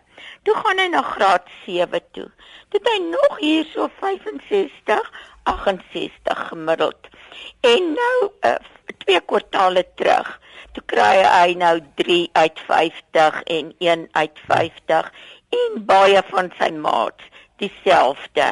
Toe 0.47 0.55
gaan 0.57 0.81
hy 0.81 0.87
na 0.93 1.03
graad 1.05 1.51
7 1.67 2.01
toe. 2.17 2.29
Toe 2.73 2.81
het 2.81 2.89
hy 2.89 2.99
nog 3.11 3.35
hier 3.43 3.67
so 3.69 3.89
65 4.01 5.11
68 5.53 6.47
gemiddeld. 6.49 7.11
En 7.61 7.93
nou 7.99 8.31
uh, 8.49 8.55
twee 9.05 9.21
kwartaale 9.21 9.85
terug, 10.01 10.31
toe 10.73 10.85
kry 10.95 11.21
hy 11.27 11.55
nou 11.61 11.75
3 12.01 12.23
uit 12.33 12.65
50 12.69 13.43
en 13.59 13.75
1 13.79 14.09
uit 14.13 14.43
50 14.49 15.13
en 15.61 15.79
baie 15.87 16.23
van 16.33 16.49
sy 16.59 16.71
maats 16.73 17.32
dieselfde. 17.63 18.49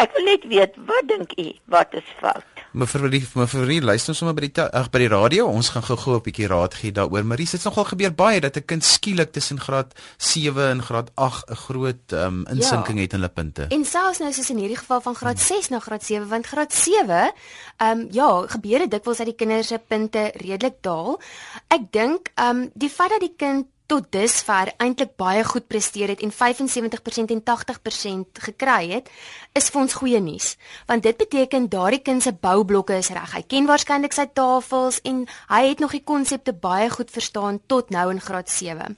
Ek 0.00 0.14
wil 0.16 0.28
net 0.28 0.46
weet, 0.48 0.76
wat 0.88 1.08
dink 1.10 1.34
u, 1.40 1.50
wat 1.72 1.94
is 1.98 2.16
fout? 2.20 2.46
Mevrou 2.70 3.02
Fourie, 3.02 3.20
mevrou 3.34 3.46
Fourie, 3.50 3.80
luister 3.82 4.14
sommer 4.14 4.36
by 4.36 4.46
die 4.46 4.62
ag 4.62 4.92
by 4.94 5.00
die 5.02 5.10
radio. 5.10 5.48
Ons 5.50 5.72
gaan 5.74 5.82
gou-gou 5.82 6.14
'n 6.20 6.22
bietjie 6.22 6.46
raad 6.46 6.74
gee 6.74 6.92
daaroor. 6.92 7.24
Maries, 7.26 7.50
dit's 7.50 7.66
nogal 7.66 7.84
gebeur 7.84 8.14
baie 8.14 8.40
dat 8.40 8.56
'n 8.56 8.64
kind 8.64 8.84
skielik 8.84 9.32
tussen 9.32 9.58
graad 9.58 9.92
7 10.18 10.70
en 10.70 10.82
graad 10.82 11.10
8 11.14 11.50
'n 11.50 11.56
groot 11.56 12.12
um, 12.12 12.46
insinking 12.46 12.96
ja. 12.98 13.02
het 13.02 13.12
in 13.12 13.18
hulle 13.18 13.32
punte. 13.32 13.66
En 13.68 13.84
selfs 13.84 14.18
nou 14.18 14.32
soos 14.32 14.50
in 14.50 14.58
hierdie 14.58 14.78
geval 14.78 15.00
van 15.00 15.14
graad 15.14 15.40
6 15.40 15.68
na 15.68 15.78
graad 15.78 16.04
7, 16.04 16.28
want 16.28 16.46
graad 16.46 16.72
7, 16.72 17.32
ehm 17.76 17.98
um, 17.98 18.06
ja, 18.10 18.46
gebeur 18.46 18.78
dit 18.78 18.90
dikwels 18.90 19.16
dat 19.16 19.26
die 19.26 19.34
kinders 19.36 19.66
se 19.66 19.78
punte 19.78 20.30
redelik 20.34 20.78
daal. 20.80 21.20
Ek 21.68 21.90
dink 21.90 22.30
ehm 22.34 22.56
um, 22.56 22.70
die 22.74 22.90
feit 22.90 23.10
dat 23.10 23.20
die 23.20 23.34
kind 23.36 23.66
tot 23.90 24.06
dusver 24.14 24.70
eintlik 24.78 25.16
baie 25.18 25.42
goed 25.44 25.66
presteer 25.66 26.12
het 26.12 26.22
en 26.22 26.30
75% 26.30 27.32
en 27.34 27.42
80% 27.42 28.42
gekry 28.46 28.92
het, 28.92 29.10
is 29.58 29.70
vir 29.72 29.82
ons 29.82 29.98
goeie 29.98 30.20
nuus. 30.22 30.54
Want 30.86 31.02
dit 31.02 31.18
beteken 31.18 31.68
daardie 31.72 32.02
kind 32.06 32.22
se 32.22 32.32
boublokke 32.32 33.00
is 33.02 33.10
reg. 33.10 33.34
Hy 33.34 33.42
ken 33.50 33.66
waarskynlik 33.70 34.14
sy 34.14 34.28
tafels 34.34 35.02
en 35.10 35.24
hy 35.50 35.62
het 35.66 35.82
nog 35.82 35.96
die 35.96 36.04
konsepte 36.06 36.54
baie 36.54 36.90
goed 36.90 37.10
verstaan 37.10 37.58
tot 37.66 37.90
nou 37.90 38.10
in 38.14 38.22
graad 38.22 38.50
7. 38.50 38.94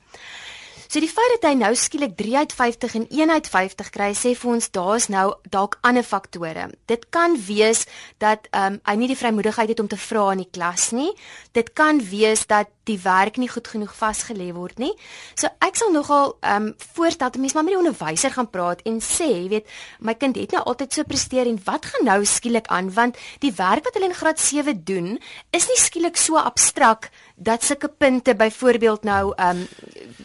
So 0.93 1.01
die 1.01 1.09
feit 1.09 1.31
dat 1.39 1.47
hy 1.49 1.55
nou 1.57 1.71
skielik 1.73 2.19
3 2.19 2.35
uit 2.43 2.51
50 2.53 2.95
en 2.99 3.05
1 3.09 3.31
uit 3.33 3.47
50 3.49 3.89
kry, 3.95 4.11
sê 4.13 4.35
vir 4.37 4.51
ons 4.53 4.67
daar's 4.75 5.07
nou 5.09 5.23
dalk 5.49 5.79
ander 5.89 6.05
faktore. 6.05 6.67
Dit 6.85 7.07
kan 7.09 7.39
wees 7.47 7.87
dat 8.21 8.45
ehm 8.51 8.75
um, 8.75 8.81
hy 8.91 8.97
nie 9.01 9.09
die 9.09 9.17
vrymoedigheid 9.17 9.73
het 9.73 9.81
om 9.81 9.89
te 9.89 9.97
vra 9.97 10.27
in 10.35 10.43
die 10.45 10.51
klas 10.53 10.91
nie. 10.93 11.09
Dit 11.57 11.73
kan 11.73 12.03
wees 12.11 12.45
dat 12.45 12.69
die 12.85 12.99
werk 13.03 13.37
nie 13.39 13.49
goed 13.49 13.69
genoeg 13.69 13.93
vasgelê 13.95 14.49
word 14.55 14.79
nie. 14.83 14.93
So 15.39 15.51
ek 15.63 15.79
sal 15.79 15.93
nogal 15.95 16.37
ehm 16.41 16.71
um, 16.71 16.75
voorstel 16.95 17.31
dat 17.31 17.41
mense 17.41 17.55
maar 17.55 17.65
met 17.65 17.75
die 17.75 17.81
onderwyser 17.81 18.35
gaan 18.35 18.51
praat 18.51 18.83
en 18.89 18.99
sê, 19.01 19.29
jy 19.29 19.49
weet, 19.53 19.71
my 20.01 20.15
kind 20.15 20.37
het 20.37 20.55
nou 20.57 20.63
altyd 20.73 20.93
so 20.93 21.07
presteer 21.07 21.47
en 21.47 21.61
wat 21.67 21.87
gaan 21.93 22.09
nou 22.09 22.19
skielik 22.27 22.67
aan 22.67 22.91
want 22.95 23.19
die 23.45 23.53
werk 23.57 23.87
wat 23.87 23.95
hulle 23.99 24.11
in 24.11 24.19
graad 24.19 24.41
7 24.41 24.85
doen 24.85 25.15
is 25.51 25.69
nie 25.69 25.79
skielik 25.79 26.17
so 26.17 26.37
abstrak 26.41 27.11
dat 27.37 27.65
sulke 27.65 27.89
punte 27.89 28.35
byvoorbeeld 28.35 29.05
nou 29.05 29.33
ehm 29.37 29.63
um, 29.63 29.67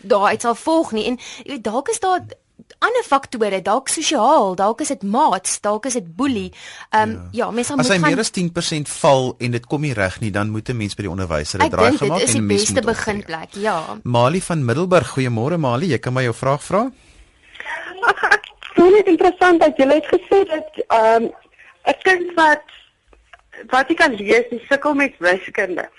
daaruit 0.07 0.41
sal 0.41 0.55
volg 0.55 0.91
nie 0.91 1.05
en 1.09 1.17
jy 1.43 1.57
weet 1.57 1.63
dalk 1.63 1.89
is 1.93 1.99
daar 1.99 2.23
ander 2.79 3.03
faktore, 3.03 3.61
dalk 3.61 3.89
sosiaal, 3.89 4.55
dalk 4.55 4.81
is 4.81 4.91
dit 4.93 5.03
maats, 5.03 5.59
dalk 5.61 5.87
is 5.89 5.97
dit 5.97 6.07
boelie. 6.15 6.51
Ehm 6.89 7.01
um, 7.01 7.15
ja. 7.31 7.45
ja, 7.45 7.51
mense 7.51 7.75
moet 7.75 7.85
As 7.85 7.91
hy 7.91 7.97
gaan 7.99 8.11
meer 8.11 8.23
as 8.23 8.31
10% 8.35 8.91
val 8.99 9.35
en 9.39 9.51
dit 9.57 9.65
kom 9.65 9.81
nie 9.81 9.93
reg 9.97 10.19
nie, 10.21 10.31
dan 10.31 10.49
moet 10.53 10.69
'n 10.69 10.77
mens 10.77 10.95
by 10.95 11.07
die 11.07 11.11
onderwyser 11.11 11.59
'n 11.59 11.65
Ek 11.65 11.71
draai 11.71 11.97
gemaak 11.97 12.19
dit 12.19 12.27
is 12.29 12.35
en 12.35 12.39
die 12.39 12.41
'n 12.41 12.47
mens 12.47 12.61
beste 12.61 12.73
moet 12.73 12.85
optree. 12.85 12.95
beginplek. 12.95 13.49
Ja. 13.53 13.77
Mali 14.03 14.41
van 14.41 14.65
Middelburg, 14.65 15.07
goeiemôre 15.17 15.57
Mali, 15.57 15.87
jy 15.87 15.99
kan 15.99 16.13
my 16.13 16.23
jou 16.23 16.33
vraag 16.33 16.63
vra? 16.63 16.91
Ag, 18.01 18.23
ek 18.23 18.45
vind 18.75 18.93
dit 18.93 19.07
interessant 19.07 19.59
dat 19.59 19.77
jy 19.77 19.87
het 19.87 20.07
gesê 20.07 20.39
dat 20.45 20.69
ehm 20.87 21.23
um, 21.23 21.31
'n 21.87 21.97
kind 22.03 22.33
wat 22.35 22.63
wat 23.69 23.87
jy 23.89 23.95
kan 23.95 24.13
lees, 24.15 24.49
die 24.49 24.61
sukkel 24.69 24.93
met 24.93 25.13
wiskunde. 25.19 25.89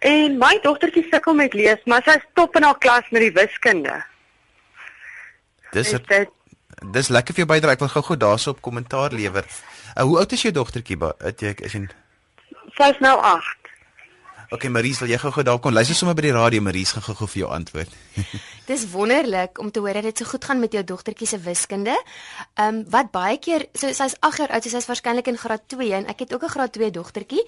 En 0.00 0.38
my 0.38 0.58
dogtertjie 0.62 1.06
sukkel 1.10 1.34
met 1.34 1.54
lees, 1.54 1.80
maar 1.84 2.02
sy 2.02 2.16
is 2.16 2.28
top 2.34 2.56
in 2.56 2.62
haar 2.62 2.78
klas 2.78 3.04
met 3.10 3.20
die 3.20 3.32
wiskunde. 3.32 4.04
Dis 5.72 5.92
Is 5.92 6.00
dit 6.06 6.28
dis 6.92 7.08
lekker 7.08 7.34
vir 7.34 7.44
jou 7.44 7.50
bydra. 7.50 7.74
Ek 7.76 7.82
wil 7.84 7.92
gou-gou 7.92 8.16
daarsoop 8.16 8.60
kommentaar 8.64 9.12
lewer. 9.12 9.44
Uh, 9.96 10.04
hoe 10.08 10.18
oud 10.22 10.32
is 10.32 10.42
jou 10.46 10.52
dogtertjie? 10.54 10.96
Het 11.20 11.40
jy 11.40 11.54
is 11.68 11.74
in 11.74 11.90
sy 12.76 12.92
is 12.94 13.00
nou 13.04 13.16
8. 13.18 13.60
Okay, 14.50 14.66
Maries, 14.72 14.98
wil 14.98 15.12
jy 15.12 15.18
gou-gou 15.22 15.44
daar 15.46 15.60
kom? 15.62 15.74
Luister 15.74 15.94
sommer 15.94 16.16
by 16.18 16.24
die 16.24 16.32
radio, 16.34 16.62
Maries 16.64 16.90
gaan 16.96 17.04
gou-gou 17.04 17.28
vir 17.30 17.44
jou 17.44 17.50
antwoord. 17.54 17.92
Dis 18.70 18.82
wonderlik 18.90 19.60
om 19.62 19.70
te 19.70 19.82
hoor 19.82 20.00
dat 20.00 20.08
dit 20.08 20.22
so 20.22 20.26
goed 20.26 20.46
gaan 20.48 20.58
met 20.58 20.74
jou 20.74 20.82
dogtertjie 20.86 21.28
se 21.30 21.38
wiskunde. 21.44 21.94
Ehm 22.56 22.80
um, 22.80 22.82
wat 22.90 23.12
baie 23.14 23.38
keer 23.38 23.68
so 23.78 23.92
sy's 23.94 24.16
8 24.18 24.42
jaar 24.42 24.56
oud, 24.56 24.66
so 24.66 24.74
sy's 24.74 24.90
waarskynlik 24.90 25.30
in 25.30 25.38
graad 25.38 25.68
2 25.70 25.92
en 26.00 26.10
ek 26.10 26.26
het 26.26 26.34
ook 26.34 26.48
'n 26.48 26.54
graad 26.56 26.72
2 26.74 26.90
dogtertjie. 26.90 27.44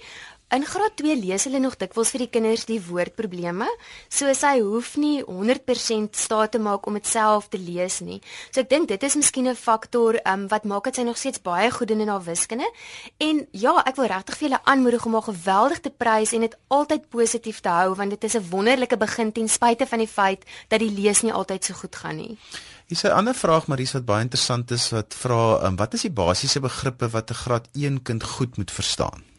In 0.53 0.61
graad 0.69 0.93
2 1.01 1.15
lees 1.17 1.47
hulle 1.47 1.57
nog 1.57 1.79
dikwels 1.81 2.11
vir 2.13 2.21
die 2.27 2.29
kinders 2.29 2.67
die 2.69 2.75
woordprobleme. 2.85 3.65
So 4.05 4.29
sy 4.37 4.59
hoef 4.61 4.91
nie 5.01 5.23
100% 5.25 6.13
staat 6.13 6.53
te 6.53 6.59
maak 6.61 6.85
om 6.85 6.99
dit 6.99 7.09
self 7.09 7.47
te 7.49 7.57
lees 7.57 7.95
nie. 8.05 8.19
So 8.51 8.61
ek 8.61 8.69
dink 8.69 8.91
dit 8.91 9.01
is 9.07 9.15
miskien 9.17 9.49
'n 9.49 9.57
faktor 9.57 10.19
um, 10.21 10.45
wat 10.51 10.69
maak 10.69 10.83
dat 10.85 11.01
sy 11.01 11.07
nog 11.07 11.17
steeds 11.17 11.41
baie 11.41 11.71
goed 11.71 11.87
doen 11.87 12.05
in 12.05 12.07
haar 12.07 12.21
wiskunde. 12.21 12.69
En 13.17 13.47
ja, 13.51 13.81
ek 13.81 13.95
wil 13.95 14.05
regtig 14.05 14.37
vir 14.37 14.49
julle 14.49 14.61
aanmoedig 14.63 15.05
om 15.05 15.13
haar 15.13 15.33
geweldig 15.33 15.79
te 15.79 15.89
prys 15.89 16.33
en 16.33 16.41
dit 16.41 16.57
altyd 16.67 17.09
positief 17.09 17.59
te 17.59 17.69
hou 17.69 17.95
want 17.95 18.09
dit 18.09 18.23
is 18.23 18.35
'n 18.35 18.49
wonderlike 18.49 18.97
begin 18.97 19.31
ten 19.31 19.49
spyte 19.49 19.87
van 19.87 19.99
die 19.99 20.07
feit 20.07 20.45
dat 20.69 20.79
die 20.79 20.91
lees 20.91 21.23
nie 21.23 21.33
altyd 21.33 21.65
so 21.65 21.73
goed 21.73 21.95
gaan 21.95 22.17
nie. 22.17 22.37
Hier's 22.85 23.03
'n 23.03 23.17
ander 23.17 23.33
vraag 23.33 23.67
Maries 23.67 23.93
wat 23.93 24.05
baie 24.05 24.21
interessant 24.21 24.71
is 24.71 24.91
wat 24.91 25.15
vra 25.17 25.65
um, 25.65 25.75
wat 25.75 25.93
is 25.93 26.01
die 26.01 26.11
basiese 26.11 26.59
begrippe 26.59 27.09
wat 27.09 27.31
'n 27.31 27.33
graad 27.33 27.67
1 27.73 28.03
kind 28.03 28.23
goed 28.23 28.57
moet 28.57 28.71
verstaan? 28.71 29.32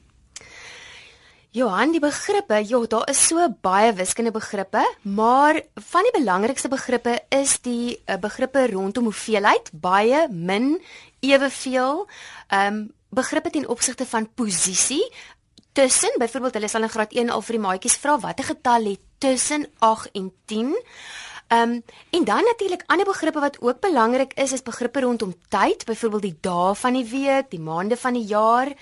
Johan, 1.54 1.92
die 1.94 2.00
begrippe, 2.02 2.56
ja, 2.66 2.80
daar 2.90 3.04
is 3.12 3.20
so 3.28 3.44
baie 3.62 3.92
wiskundige 3.94 4.34
begrippe, 4.34 4.80
maar 5.06 5.60
van 5.92 6.02
die 6.02 6.12
belangrikste 6.16 6.66
begrippe 6.68 7.12
is 7.30 7.60
die 7.62 7.94
uh, 8.10 8.16
begrippe 8.18 8.64
rondom 8.72 9.06
hoeveelheid, 9.06 9.70
baie, 9.70 10.24
min, 10.34 10.72
eweveel, 11.22 12.08
ehm 12.48 12.80
um, 12.80 12.82
begrippe 13.14 13.52
ten 13.54 13.68
opsigte 13.70 14.02
van 14.10 14.26
posisie 14.34 15.04
tussen, 15.78 16.18
byvoorbeeld 16.18 16.58
hulle 16.58 16.68
sal 16.68 16.82
in 16.82 16.90
graad 16.90 17.14
1 17.14 17.30
al 17.30 17.44
vir 17.46 17.54
die 17.54 17.62
maatjies 17.62 18.00
vra 18.02 18.16
watter 18.18 18.48
getal 18.50 18.90
het 18.90 19.06
tussen 19.22 19.68
8 19.78 20.10
en 20.18 20.32
10. 20.50 20.74
Ehm 21.54 21.70
um, 21.70 21.82
en 22.10 22.24
dan 22.24 22.44
natuurlik 22.44 22.82
ander 22.86 23.06
begrippe 23.06 23.40
wat 23.40 23.60
ook 23.60 23.80
belangrik 23.80 24.32
is, 24.34 24.52
is 24.52 24.62
begrippe 24.62 25.00
rondom 25.00 25.34
tyd, 25.48 25.84
byvoorbeeld 25.84 26.22
die 26.22 26.38
dae 26.40 26.74
van 26.74 26.92
die 26.92 27.06
week, 27.10 27.50
die 27.50 27.60
maande 27.60 27.96
van 27.96 28.12
die 28.18 28.26
jaar. 28.26 28.72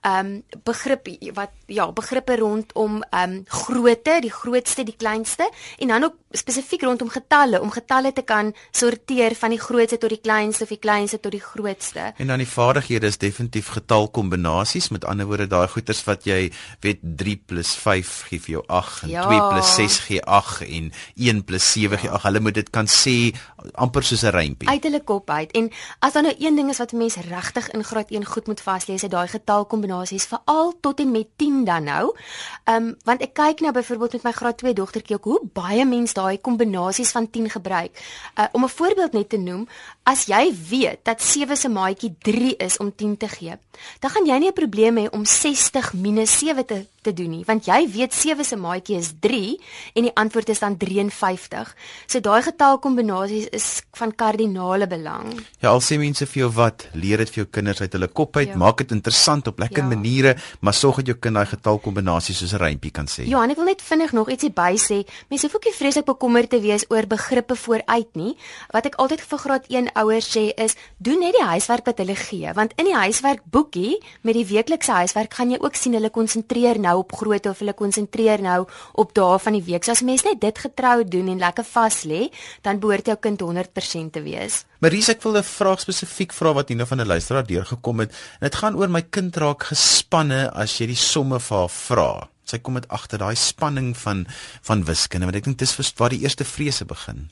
Ehm 0.00 0.26
um, 0.26 0.42
begrip 0.64 1.08
wat 1.34 1.50
ja, 1.66 1.92
begrippe 1.92 2.36
rondom 2.36 3.02
ehm 3.10 3.30
um, 3.30 3.44
grootte, 3.48 4.18
die 4.20 4.32
grootste, 4.32 4.84
die 4.84 4.96
kleinste 4.96 5.50
en 5.78 5.88
dan 5.88 6.04
ook 6.04 6.14
spesifiek 6.30 6.82
rondom 6.82 7.08
getalle 7.08 7.60
om 7.60 7.70
getalle 7.70 8.12
te 8.12 8.22
kan 8.22 8.54
sorteer 8.70 9.34
van 9.34 9.50
die 9.50 9.60
grootste 9.60 9.98
tot 9.98 10.10
die 10.10 10.20
kleinste 10.20 10.62
of 10.62 10.68
die 10.68 10.78
kleinste 10.78 11.20
tot 11.20 11.32
die 11.32 11.42
grootste. 11.42 12.12
En 12.16 12.26
dan 12.26 12.38
die 12.38 12.48
vaardighede 12.48 13.06
is 13.06 13.18
definitief 13.18 13.68
getalkombinasies, 13.76 14.88
met 14.88 15.04
ander 15.04 15.26
woorde 15.26 15.46
daai 15.46 15.68
goeters 15.68 16.04
wat 16.04 16.24
jy 16.24 16.52
weet 16.80 17.00
3 17.02 17.36
+ 17.62 17.84
5 17.84 18.14
gee 18.28 18.40
vir 18.40 18.50
jou 18.56 18.64
8 18.66 19.02
en 19.02 19.08
ja. 19.08 19.28
2 19.28 19.62
+ 19.62 19.74
6 19.76 19.98
gee 20.08 20.24
8 20.24 20.62
en 20.66 20.92
1 21.14 21.44
+ 21.58 21.72
7 21.72 21.98
gee 21.98 22.10
8. 22.14 22.22
Hulle 22.22 22.40
moet 22.40 22.54
dit 22.54 22.70
kan 22.70 22.86
sê 22.86 23.34
amper 23.74 24.02
soos 24.02 24.22
'n 24.22 24.32
rympie. 24.34 24.68
Uit 24.68 24.82
hulle 24.82 25.02
kop 25.04 25.30
uit. 25.30 25.50
En 25.50 25.70
as 25.98 26.12
daar 26.12 26.22
nou 26.22 26.34
een 26.38 26.56
ding 26.56 26.70
is 26.70 26.78
wat 26.78 26.92
mense 26.92 27.20
regtig 27.20 27.70
in 27.70 27.84
graad 27.84 28.10
1 28.10 28.24
goed 28.24 28.46
moet 28.46 28.60
vaslees, 28.60 29.02
is 29.02 29.10
daai 29.10 29.28
getalkombinasies 29.28 30.26
veral 30.26 30.74
tot 30.80 31.00
en 31.00 31.10
met 31.10 31.26
10 31.36 31.64
dan 31.64 31.84
nou. 31.84 32.16
Ehm 32.64 32.82
um, 32.82 32.96
want 33.04 33.20
ek 33.20 33.34
kyk 33.34 33.60
nou 33.60 33.72
byvoorbeeld 33.72 34.12
met 34.12 34.22
my 34.22 34.32
graad 34.32 34.58
2 34.58 34.72
dogtertjie 34.72 35.16
ook 35.16 35.24
hoe 35.24 35.40
baie 35.52 35.84
mense 35.84 36.14
daai 36.14 36.40
kombinasies 36.40 37.10
van 37.10 37.30
10 37.30 37.50
gebruik. 37.50 37.92
Uh, 38.38 38.44
om 38.52 38.64
'n 38.64 38.68
voorbeeld 38.68 39.12
net 39.12 39.28
te 39.28 39.36
noem, 39.36 39.68
as 40.04 40.26
jy 40.28 40.52
weet 40.68 41.04
dat 41.08 41.22
7 41.22 41.56
se 41.56 41.68
maatjie 41.68 42.14
3 42.22 42.56
is 42.56 42.76
om 42.76 42.92
10 42.94 43.16
te 43.16 43.28
gee, 43.28 43.56
dan 44.00 44.10
gaan 44.10 44.26
jy 44.26 44.38
nie 44.38 44.48
'n 44.48 44.52
probleem 44.52 44.96
hê 44.96 45.10
om 45.10 45.24
60 45.24 45.92
minus 45.94 46.38
7 46.38 46.64
te 46.64 46.86
te 47.04 47.12
doen 47.12 47.30
nie, 47.30 47.44
want 47.44 47.66
jy 47.68 47.84
weet 47.92 48.14
7 48.16 48.44
se 48.44 48.56
maatjie 48.56 48.96
is 48.96 49.12
3 49.20 49.60
en 49.94 50.06
die 50.08 50.14
antwoord 50.14 50.48
is 50.48 50.62
dan 50.62 50.76
53. 50.80 51.74
So 52.06 52.20
daai 52.24 52.42
getalkombinasies 52.42 53.50
is 53.52 53.82
van 53.98 54.14
kardinale 54.14 54.86
belang. 54.90 55.34
Ja, 55.60 55.74
al 55.74 55.82
sê 55.84 55.98
mense 56.00 56.26
vir 56.26 56.44
jou 56.44 56.50
wat, 56.56 56.88
leer 56.92 57.18
dit 57.18 57.32
vir 57.34 57.44
jou 57.44 57.46
kinders 57.58 57.80
uit 57.80 57.92
hulle 57.92 58.08
kop 58.08 58.36
uit, 58.36 58.48
ja. 58.48 58.56
maak 58.56 58.78
dit 58.78 58.94
interessant 58.96 59.46
op 59.46 59.60
lekker 59.62 59.82
ja. 59.82 59.88
maniere, 59.88 60.36
maar 60.60 60.76
sorg 60.76 61.02
dat 61.02 61.12
jou 61.12 61.18
kind 61.20 61.34
daai 61.34 61.46
getalkombinasies 61.46 62.38
soos 62.38 62.54
'n 62.54 62.62
rympie 62.62 62.90
kan 62.90 63.06
sê. 63.06 63.28
Ja, 63.28 63.42
en 63.42 63.50
ek 63.50 63.56
wil 63.56 63.66
net 63.66 63.82
vinnig 63.82 64.12
nog 64.12 64.30
ietsie 64.30 64.50
by 64.50 64.74
sê. 64.76 65.04
Mense 65.28 65.46
hoef 65.46 65.56
ook 65.56 65.64
nie 65.64 65.76
vreeslik 65.76 66.06
bekommerd 66.06 66.50
te 66.50 66.60
wees 66.60 66.84
oor 66.88 67.06
begrippe 67.06 67.56
vooruit 67.56 68.10
nie. 68.16 68.36
Wat 68.72 68.86
ek 68.86 68.96
altyd 68.96 69.20
vir 69.20 69.38
graad 69.38 69.64
1 69.68 69.93
ouers 70.00 70.26
sê 70.36 70.44
is, 70.60 70.76
doen 70.98 71.20
net 71.22 71.34
die 71.36 71.44
huiswerk 71.44 71.86
wat 71.88 72.00
hulle 72.02 72.16
gee, 72.18 72.50
want 72.56 72.74
in 72.80 72.88
die 72.90 72.96
huiswerkboekie 72.96 73.98
met 74.26 74.36
die 74.38 74.46
weeklikse 74.48 74.92
huiswerk 74.92 75.34
gaan 75.38 75.54
jy 75.54 75.60
ook 75.62 75.78
sien 75.78 75.96
hulle 75.96 76.10
konsentreer 76.14 76.80
nou 76.82 76.98
op 77.02 77.14
grootte 77.18 77.52
of 77.52 77.62
hulle 77.62 77.76
konsentreer 77.78 78.42
nou 78.44 78.64
op 79.00 79.14
dae 79.14 79.38
van 79.38 79.58
die 79.58 79.64
week. 79.64 79.84
So 79.84 79.94
as 79.94 80.04
mens 80.06 80.26
net 80.26 80.40
dit 80.40 80.58
getrou 80.66 81.04
doen 81.04 81.32
en 81.34 81.42
lekker 81.42 81.66
vas 81.70 82.02
lê, 82.08 82.28
dan 82.62 82.80
behoort 82.82 83.06
jou 83.12 83.16
kind 83.16 83.40
100% 83.42 84.14
te 84.14 84.22
wees. 84.24 84.64
Maries, 84.84 85.08
ek 85.08 85.22
wil 85.22 85.38
'n 85.38 85.42
vraag 85.42 85.80
spesifiek 85.80 86.32
vra 86.32 86.52
wat 86.52 86.68
hier 86.68 86.76
nou 86.76 86.86
van 86.86 87.00
'n 87.00 87.06
luisteraar 87.06 87.46
deurgekom 87.46 88.00
het. 88.00 88.10
En 88.40 88.50
dit 88.50 88.54
gaan 88.54 88.76
oor 88.76 88.88
my 88.88 89.02
kind 89.02 89.36
raak 89.36 89.62
gespanne 89.62 90.50
as 90.52 90.78
jy 90.78 90.86
die 90.86 90.96
somme 90.96 91.40
vir 91.40 91.58
haar 91.58 91.68
vra 91.68 92.28
sy 92.44 92.58
kom 92.58 92.74
met 92.74 92.88
agter 92.88 93.18
daai 93.18 93.36
spanning 93.36 93.94
van 93.96 94.26
van 94.62 94.84
wiskunde 94.84 95.26
want 95.28 95.36
ek 95.36 95.44
dink 95.44 95.58
dis 95.58 95.92
waar 95.98 96.10
die 96.10 96.22
eerste 96.24 96.44
vrese 96.44 96.84
begin. 96.84 97.30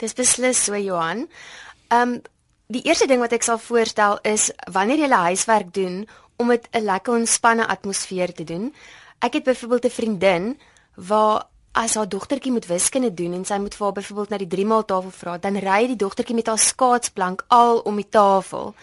Dis 0.00 0.16
beslis 0.16 0.64
so 0.64 0.76
Johan. 0.80 1.26
Ehm 1.90 2.12
um, 2.14 2.22
die 2.70 2.82
eerste 2.86 3.06
ding 3.10 3.18
wat 3.18 3.32
ek 3.34 3.42
sal 3.42 3.58
voorstel 3.58 4.18
is 4.22 4.50
wanneer 4.70 5.00
jy 5.00 5.08
hulle 5.08 5.24
huiswerk 5.26 5.72
doen 5.74 6.04
om 6.38 6.48
dit 6.48 6.68
'n 6.70 6.84
lekker 6.86 7.14
ontspanne 7.14 7.66
atmosfeer 7.66 8.32
te 8.32 8.44
doen. 8.44 8.74
Ek 9.18 9.32
het 9.32 9.44
byvoorbeeld 9.44 9.84
'n 9.84 9.98
vriendin 9.98 10.60
waar 10.94 11.46
as 11.72 11.94
haar 11.94 12.08
dogtertjie 12.08 12.52
moet 12.52 12.66
wiskunde 12.66 13.14
doen 13.14 13.32
en 13.32 13.44
sy 13.44 13.58
moet 13.58 13.74
vir 13.74 13.84
haar 13.84 13.98
byvoorbeeld 13.98 14.28
na 14.28 14.38
die 14.38 14.46
3 14.46 14.66
maal 14.66 14.84
tafel 14.84 15.10
vra, 15.10 15.38
dan 15.38 15.56
ry 15.56 15.86
die 15.86 15.96
dogtertjie 15.96 16.34
met 16.34 16.46
haar 16.46 16.58
skaatsplank 16.58 17.44
al 17.48 17.78
om 17.78 17.96
die 17.96 18.08
tafel. 18.08 18.74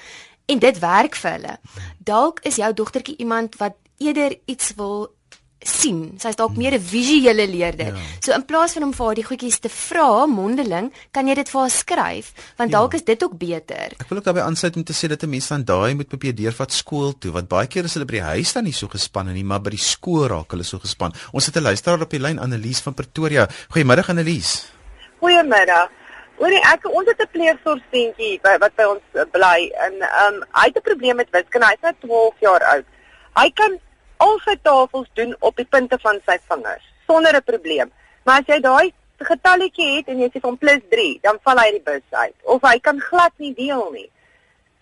En 0.45 0.59
dit 0.59 0.79
werk 0.79 1.15
vir 1.15 1.31
hulle. 1.31 1.57
Dalk 1.97 2.39
is 2.39 2.55
jou 2.55 2.73
dogtertjie 2.73 3.17
iemand 3.17 3.55
wat 3.55 3.75
eerder 3.97 4.37
iets 4.45 4.73
wil 4.75 5.11
sien. 5.59 6.17
Sy's 6.21 6.35
dalk 6.35 6.55
meer 6.57 6.73
'n 6.73 6.81
visuele 6.81 7.47
leerder. 7.47 7.93
Ja. 7.95 8.01
So 8.19 8.31
in 8.33 8.45
plaas 8.45 8.73
van 8.73 8.83
om 8.83 8.93
vir 8.93 9.05
haar 9.05 9.15
die 9.15 9.23
goedjies 9.23 9.59
te 9.59 9.69
vra 9.69 10.25
mondeling, 10.25 10.91
kan 11.11 11.27
jy 11.27 11.35
dit 11.35 11.49
vir 11.49 11.61
haar 11.61 11.69
skryf, 11.69 12.33
want 12.57 12.71
ja. 12.71 12.77
dalk 12.77 12.93
is 12.93 13.03
dit 13.03 13.23
ook 13.23 13.37
beter. 13.37 13.93
Ek 13.97 14.09
wil 14.09 14.17
ook 14.17 14.23
daarbey 14.23 14.43
aansluit 14.43 14.75
om 14.75 14.83
te 14.83 14.93
sê 14.93 15.07
dat 15.07 15.23
'n 15.23 15.29
mens 15.29 15.47
van 15.47 15.63
daai 15.63 15.95
moet 15.95 16.07
probeer 16.07 16.35
deurvat 16.35 16.71
skool 16.71 17.17
toe, 17.17 17.31
want 17.31 17.47
baie 17.47 17.67
keer 17.67 17.83
is 17.83 17.93
hulle 17.93 18.05
by 18.05 18.13
die 18.13 18.29
huis 18.37 18.53
dan 18.53 18.63
nie 18.63 18.73
so 18.73 18.87
gespanne 18.87 19.33
nie, 19.33 19.43
maar 19.43 19.61
by 19.61 19.69
die 19.69 19.77
skool 19.77 20.27
raak 20.27 20.51
hulle 20.51 20.63
so 20.63 20.79
gespan. 20.79 21.13
Ons 21.31 21.45
het 21.45 21.55
'n 21.55 21.63
luisteraar 21.63 22.01
op 22.01 22.09
die 22.09 22.19
lyn 22.19 22.39
Annelies 22.39 22.79
van 22.79 22.93
Pretoria. 22.93 23.47
Goeiemiddag 23.69 24.09
Annelies. 24.09 24.71
Goeiemiddag. 25.19 25.89
Oor 26.37 26.53
die 26.53 26.61
ek 26.61 26.85
ons 26.85 27.07
het 27.07 27.19
'n 27.21 27.31
pleegsorgseentjie 27.31 28.39
wat 28.43 28.75
by 28.75 28.83
ons 28.83 29.05
bly 29.31 29.71
en 29.85 29.93
ehm 30.01 30.33
um, 30.33 30.43
hy 30.53 30.65
het 30.69 30.77
'n 30.77 30.81
probleem 30.81 31.15
met 31.15 31.29
wiskunde. 31.31 31.65
Hy's 31.65 31.81
nou 31.81 31.93
12 31.99 32.35
jaar 32.39 32.63
oud. 32.63 32.85
Hy 33.33 33.49
kan 33.53 33.79
al 34.17 34.39
sy 34.45 34.55
tafels 34.61 35.09
doen 35.13 35.35
op 35.39 35.55
die 35.55 35.65
punte 35.65 35.97
van 36.01 36.19
sy 36.25 36.37
vingers 36.49 36.85
sonder 37.07 37.35
'n 37.35 37.43
probleem. 37.43 37.91
Maar 38.23 38.39
as 38.39 38.47
jy 38.47 38.59
daai 38.59 38.93
getalletjie 39.17 39.95
het 39.95 40.07
en 40.07 40.19
jy 40.19 40.29
sê 40.33 40.39
van 40.39 40.57
plus 40.57 40.81
3, 40.89 41.19
dan 41.21 41.39
val 41.43 41.57
hy 41.57 41.71
die 41.71 41.85
bus 41.85 42.07
uit 42.09 42.35
of 42.43 42.61
hy 42.61 42.79
kan 42.79 42.99
glad 42.99 43.33
nie 43.37 43.53
deel 43.53 43.89
nie. 43.91 44.09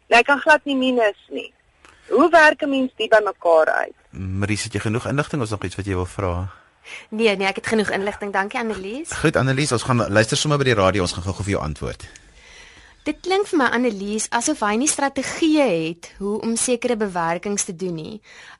Hy 0.09 0.21
kan 0.21 0.39
glad 0.39 0.65
nie 0.65 0.75
minus 0.75 1.21
nie. 1.29 1.53
Hoe 2.09 2.29
werk 2.29 2.61
'n 2.61 2.69
mens 2.69 2.91
dit 2.95 3.09
bymekaar 3.09 3.69
uit? 3.69 3.95
Marie, 4.09 4.57
het 4.57 4.73
jy 4.73 4.79
genoeg 4.79 5.07
inligting 5.07 5.41
of 5.41 5.49
nog 5.49 5.63
iets 5.63 5.75
wat 5.75 5.85
jy 5.85 5.93
wil 5.93 6.05
vra? 6.05 6.47
Nee, 7.09 7.35
nee, 7.35 7.47
ek 7.47 7.55
het 7.55 7.67
genoeg 7.67 7.89
inligting. 7.89 8.33
Dankie 8.33 8.59
Annelies. 8.59 9.11
Goed 9.11 9.35
Annelies, 9.35 9.71
ons 9.71 9.83
gaan 9.83 10.11
luister 10.11 10.37
sommer 10.37 10.57
by 10.57 10.63
die 10.63 10.73
radio, 10.73 11.01
ons 11.01 11.13
gaan 11.13 11.23
gou 11.23 11.43
vir 11.43 11.51
jou 11.51 11.63
antwoord. 11.63 12.05
Dit 13.05 13.19
klink 13.21 13.45
vir 13.45 13.59
my 13.59 13.65
Annelies 13.69 14.23
asof 14.33 14.63
hy 14.65 14.79
nie 14.81 14.87
strategieë 14.89 15.65
het 15.69 16.07
hoe 16.17 16.39
om 16.41 16.55
sekere 16.57 16.95
bewerkings 16.97 17.67
te 17.67 17.73
doen 17.77 17.93
nie. 17.99 18.13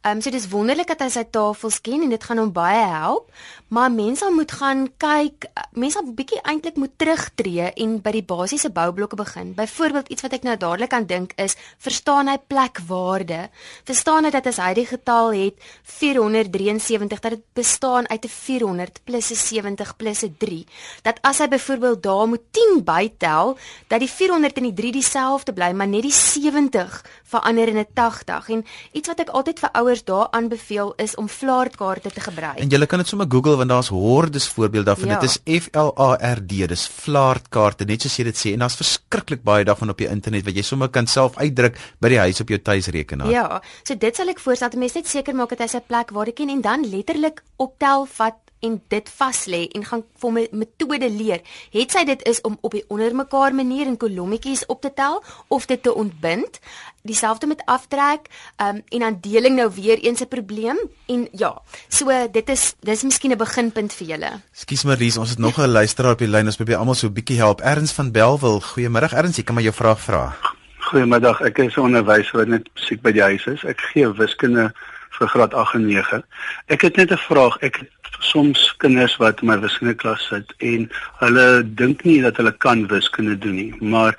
Ehm 0.05 0.19
um, 0.19 0.21
so 0.21 0.29
dis 0.29 0.45
wonderlik 0.51 0.91
dat 0.91 0.99
hy 1.01 1.07
sy 1.09 1.23
tafels 1.33 1.79
ken 1.81 2.03
en 2.05 2.11
dit 2.13 2.25
gaan 2.29 2.37
hom 2.37 2.51
baie 2.53 2.83
help, 2.91 3.31
maar 3.73 3.89
mense 3.89 4.29
moet 4.29 4.53
gaan 4.53 4.83
kyk, 5.01 5.47
mense 5.73 6.03
moet 6.05 6.13
bietjie 6.19 6.41
eintlik 6.45 6.77
moet 6.77 6.93
terugtreë 7.01 7.71
en 7.81 7.95
by 8.05 8.13
die 8.13 8.21
basiese 8.21 8.69
boublokke 8.69 9.17
begin. 9.17 9.55
Byvoorbeeld 9.57 10.11
iets 10.13 10.27
wat 10.27 10.35
ek 10.37 10.45
nou 10.45 10.53
dadelik 10.61 10.93
aan 10.93 11.09
dink 11.09 11.33
is, 11.41 11.57
verstaan 11.81 12.29
hy 12.29 12.37
plekwaarde? 12.37 13.47
Verstaan 13.89 14.29
hy 14.29 14.33
dat 14.37 14.51
as 14.53 14.61
hy 14.61 14.75
die 14.77 14.85
getal 14.91 15.33
het 15.33 15.57
473 15.95 17.25
dat 17.25 17.33
dit 17.39 17.43
bestaan 17.57 18.05
uit 18.13 18.29
'n 18.29 18.35
400 18.35 19.01
plus 19.09 19.31
'n 19.33 19.41
70 19.41 19.97
plus 19.97 20.21
'n 20.21 20.35
3. 20.37 20.65
Dat 21.01 21.17
as 21.23 21.41
hy 21.41 21.47
byvoorbeeld 21.47 22.03
daar 22.03 22.27
moet 22.27 22.45
10 22.53 22.85
bytel, 22.85 23.57
dat 23.89 23.99
die 23.99 24.09
400 24.09 24.34
en 24.43 24.63
die 24.63 24.73
3 24.73 24.91
dieselfde 24.91 25.53
bly, 25.53 25.71
maar 25.71 25.87
net 25.87 26.03
die 26.03 26.11
70 26.11 27.03
verander 27.23 27.67
in 27.67 27.77
'n 27.77 27.87
80. 27.93 28.49
En 28.49 28.65
iets 28.91 29.07
wat 29.07 29.19
ek 29.19 29.29
altyd 29.29 29.59
vir 29.59 29.69
ouers 29.71 30.03
daar 30.03 30.27
aanbeveel 30.31 30.93
is 30.97 31.15
om 31.15 31.27
flaartkaarte 31.27 32.11
te 32.11 32.19
gebruik. 32.21 32.59
En 32.59 32.69
jy 32.69 32.85
kan 32.85 32.99
dit 32.99 33.07
sommer 33.07 33.27
Google 33.29 33.55
want 33.55 33.69
daar's 33.69 33.87
hordes 33.87 34.47
voorbeelde 34.47 34.85
daarvan. 34.85 35.07
Ja. 35.07 35.19
Dit 35.19 35.29
is 35.29 35.61
F 35.61 35.69
L 35.71 35.93
A 35.99 36.33
R 36.33 36.45
D, 36.45 36.67
dis 36.67 36.87
flaartkaarte, 36.87 37.85
net 37.85 38.01
soos 38.01 38.15
jy 38.15 38.23
dit 38.23 38.37
sê. 38.37 38.53
En 38.53 38.59
daar's 38.59 38.75
verskriklik 38.75 39.43
baie 39.43 39.63
daarvan 39.63 39.89
op 39.89 39.97
die 39.97 40.07
internet 40.07 40.45
wat 40.45 40.55
jy 40.55 40.61
sommer 40.61 40.89
kan 40.89 41.07
self 41.07 41.37
uitdruk 41.37 41.77
by 41.99 42.09
die 42.09 42.19
huis 42.19 42.41
op 42.41 42.49
jou 42.49 42.59
tuisrekenaar. 42.59 43.29
Ja, 43.29 43.61
so 43.83 43.95
dit 43.95 44.15
sal 44.15 44.27
ek 44.27 44.39
voorstel 44.39 44.69
dat 44.69 44.79
mense 44.79 44.97
net 44.97 45.07
seker 45.07 45.35
maak 45.35 45.49
dat 45.49 45.59
hy 45.59 45.67
sy 45.67 45.79
plek 45.79 46.11
waar 46.11 46.25
dit 46.25 46.35
ken 46.35 46.49
en 46.49 46.61
dan 46.61 46.89
letterlik 46.89 47.43
optel 47.61 48.05
vat 48.05 48.44
en 48.59 48.81
dit 48.87 49.09
vas 49.17 49.45
lê 49.45 49.61
en 49.71 49.85
gaan 49.85 50.03
vir 50.17 50.31
'n 50.31 50.57
metode 50.57 51.09
leer. 51.09 51.41
Het 51.71 51.91
sy 51.91 52.03
dit 52.03 52.21
is 52.27 52.41
om 52.41 52.57
op 52.61 52.71
die 52.71 52.85
ondermekaar 52.87 53.55
manier 53.55 53.85
in 53.85 53.97
kolommetjies 53.97 54.65
op 54.65 54.81
te 54.81 54.93
tel 54.93 55.23
of 55.47 55.65
dit 55.65 55.83
te 55.83 55.93
ontbind. 55.93 56.59
Dieselfde 57.01 57.47
met 57.47 57.61
aftrek 57.65 58.27
um, 58.61 58.81
en 58.89 58.99
dan 58.99 59.17
deling 59.21 59.55
nou 59.55 59.71
weer 59.75 59.97
eens 59.97 60.21
'n 60.21 60.27
probleem 60.27 60.77
en 61.05 61.27
ja. 61.31 61.61
So 61.87 62.27
dit 62.31 62.49
is 62.49 62.73
dis 62.79 63.03
miskien 63.03 63.31
'n 63.31 63.37
beginpunt 63.37 63.93
vir 63.93 64.07
julle. 64.07 64.31
Skus 64.51 64.83
Marlies, 64.83 65.17
ons 65.17 65.29
het 65.29 65.39
nog 65.39 65.57
'n 65.57 65.67
luisteraar 65.67 66.11
op 66.11 66.19
die 66.19 66.27
lyn. 66.27 66.45
Ons 66.45 66.55
probeer 66.55 66.77
almal 66.77 66.95
so 66.95 67.07
'n 67.07 67.13
bietjie 67.13 67.37
help. 67.37 67.61
Erns 67.61 67.91
van 67.91 68.11
Belwel. 68.11 68.59
Goeiemiddag 68.59 69.13
Erns, 69.13 69.35
jy 69.35 69.43
kan 69.43 69.53
maar 69.55 69.63
jou 69.63 69.75
vraag 69.75 70.01
vra. 70.01 70.35
Goeiemiddag. 70.77 71.41
Ek 71.41 71.57
is 71.57 71.75
'n 71.75 71.79
onderwyser 71.79 72.37
wat 72.37 72.47
net 72.47 72.69
musiek 72.75 73.01
by 73.01 73.11
die 73.11 73.21
huis 73.21 73.45
is. 73.45 73.63
Ek 73.63 73.79
gee 73.79 74.11
wiskunde 74.13 74.73
vir 75.17 75.27
graad 75.27 75.53
8 75.53 75.73
en 75.73 75.85
9. 75.85 76.23
Ek 76.67 76.81
het 76.81 76.95
net 76.95 77.11
'n 77.11 77.17
vraag. 77.17 77.57
Ek 77.61 77.75
het 77.75 77.89
soms 78.19 78.73
kinders 78.77 79.17
wat 79.17 79.41
in 79.41 79.47
my 79.47 79.59
wiskunde 79.59 79.93
klas 79.93 80.27
sit 80.27 80.53
en 80.57 80.89
hulle 81.19 81.63
dink 81.75 82.03
nie 82.03 82.21
dat 82.21 82.37
hulle 82.37 82.51
kan 82.51 82.87
wiskunde 82.87 83.37
doen 83.37 83.55
nie, 83.55 83.73
maar 83.79 84.15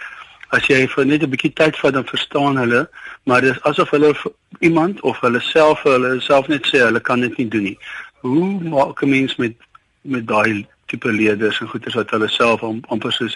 as 0.55 0.67
jy 0.71 0.87
vir 0.89 1.07
net 1.07 1.23
'n 1.23 1.31
bietjie 1.31 1.53
tyd 1.53 1.77
vat 1.77 1.95
dan 1.95 2.07
verstaan 2.07 2.57
hulle, 2.57 2.89
maar 3.25 3.41
dit 3.41 3.55
is 3.55 3.63
asof 3.63 3.91
hulle 3.91 4.15
iemand 4.61 5.01
of 5.01 5.21
hulle 5.21 5.41
self 5.41 5.83
hulle 5.83 6.21
self 6.21 6.49
net 6.49 6.67
sê 6.67 6.79
hulle 6.85 7.01
kan 7.01 7.21
dit 7.21 7.37
nie 7.37 7.49
doen 7.49 7.63
nie. 7.63 7.79
Hoe 8.21 8.61
maak 8.63 9.03
'n 9.03 9.11
mens 9.11 9.37
met 9.37 9.55
met 10.03 10.27
daai 10.27 10.67
tipe 10.87 11.13
leerders 11.13 11.61
en 11.61 11.69
goeters 11.69 11.95
wat 11.95 12.11
hulle 12.11 12.29
self 12.29 12.63
amper 12.63 13.13
so 13.13 13.27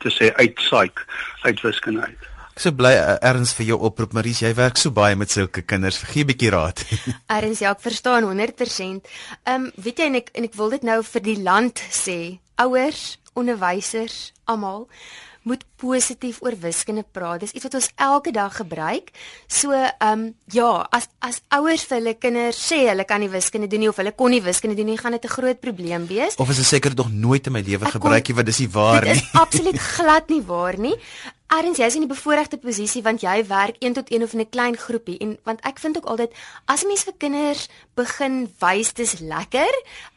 te 0.00 0.08
sê 0.08 0.32
uitsaik 0.34 1.06
uit 1.42 1.60
wiskunde 1.60 2.00
uit? 2.00 2.29
Ek 2.60 2.66
so 2.66 2.76
bly 2.76 2.90
uh, 2.92 3.14
erns 3.24 3.54
vir 3.56 3.70
jou 3.70 3.76
oproep 3.88 4.12
Maries, 4.12 4.42
jy 4.42 4.50
werk 4.52 4.76
so 4.76 4.92
baie 4.92 5.14
met 5.16 5.32
sulke 5.32 5.62
kinders. 5.64 6.02
Gee 6.10 6.26
'n 6.26 6.28
bietjie 6.28 6.50
raad. 6.52 6.82
erns, 7.38 7.62
ja, 7.64 7.70
ek 7.72 7.80
verstaan 7.80 8.26
100%. 8.28 9.08
Ehm 9.48 9.64
um, 9.64 9.70
weet 9.80 9.96
jy 9.96 10.08
en 10.10 10.18
ek 10.20 10.28
en 10.36 10.44
ek 10.44 10.58
wil 10.60 10.76
dit 10.76 10.84
nou 10.84 10.98
vir 11.00 11.24
die 11.24 11.38
land 11.40 11.80
sê, 11.88 12.36
ouers, 12.60 13.16
onderwysers, 13.32 14.34
almal 14.44 14.84
moet 15.48 15.64
positief 15.80 16.42
oor 16.44 16.52
wiskunde 16.60 17.00
praat. 17.16 17.40
Dis 17.40 17.56
iets 17.56 17.64
wat 17.64 17.78
ons 17.80 17.88
elke 17.96 18.36
dag 18.36 18.52
gebruik. 18.52 19.08
So, 19.48 19.72
ehm 19.72 20.12
um, 20.12 20.28
ja, 20.52 20.84
as 20.92 21.08
as 21.24 21.40
ouers 21.56 21.88
vir 21.88 21.96
hulle 22.02 22.16
kinders 22.20 22.60
sê 22.60 22.84
hulle 22.90 23.08
kan 23.08 23.24
nie 23.24 23.32
wiskunde 23.32 23.72
doen 23.72 23.86
nie 23.86 23.88
of 23.88 24.04
hulle 24.04 24.12
kon 24.12 24.36
nie 24.36 24.44
wiskunde 24.44 24.76
doen 24.76 24.92
nie, 24.92 25.00
gaan 25.00 25.16
dit 25.16 25.24
'n 25.24 25.36
groot 25.40 25.60
probleem 25.64 26.04
wees. 26.12 26.36
Of 26.36 26.50
is 26.50 26.60
dit 26.60 26.66
seker 26.76 26.92
nog 26.94 27.08
nooit 27.08 27.46
in 27.46 27.56
my 27.56 27.64
lewe 27.64 27.88
gebruik 27.88 28.28
nie, 28.28 28.36
want 28.36 28.46
dis 28.52 28.60
nie 28.60 28.68
waar 28.68 29.00
nie. 29.00 29.14
Dit 29.14 29.22
is 29.22 29.40
absoluut 29.48 29.78
glad 29.78 30.28
nie 30.28 30.42
waar 30.44 30.76
nie. 30.76 30.96
Arends, 31.50 31.80
jy's 31.82 31.96
in 31.98 32.04
die 32.04 32.10
bevoordeelde 32.12 32.60
posisie 32.62 33.00
want 33.02 33.24
jy 33.24 33.32
werk 33.48 33.80
1 33.82 33.96
tot 33.96 34.10
1 34.14 34.22
of 34.22 34.34
in 34.36 34.40
'n 34.40 34.50
klein 34.54 34.76
groepie 34.78 35.16
en 35.18 35.32
want 35.42 35.58
ek 35.66 35.80
vind 35.82 35.96
ook 35.98 36.04
altyd 36.06 36.30
as 36.66 36.84
'n 36.84 36.86
mens 36.86 37.02
vir 37.02 37.14
kinders 37.18 37.68
begin 37.96 38.46
wys 38.60 38.92
dis 38.94 39.18
lekker, 39.18 39.72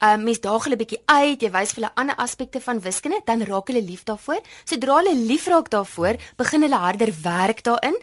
um, 0.06 0.24
mens 0.24 0.40
daag 0.40 0.64
hulle 0.64 0.78
bietjie 0.78 1.02
uit, 1.06 1.42
jy 1.42 1.50
wys 1.50 1.74
vir 1.74 1.82
hulle 1.82 1.96
ander 1.96 2.16
aspekte 2.16 2.62
van 2.62 2.80
wiskunde, 2.80 3.22
dan 3.26 3.42
raak 3.42 3.68
hulle 3.68 3.82
lief 3.82 4.04
daarvoor. 4.04 4.42
Sodra 4.64 4.98
hulle 4.98 5.16
lief 5.16 5.48
raak 5.48 5.70
daarvoor, 5.70 6.16
begin 6.38 6.62
hulle 6.62 6.78
harder 6.78 7.12
werk 7.24 7.64
daarin 7.64 7.98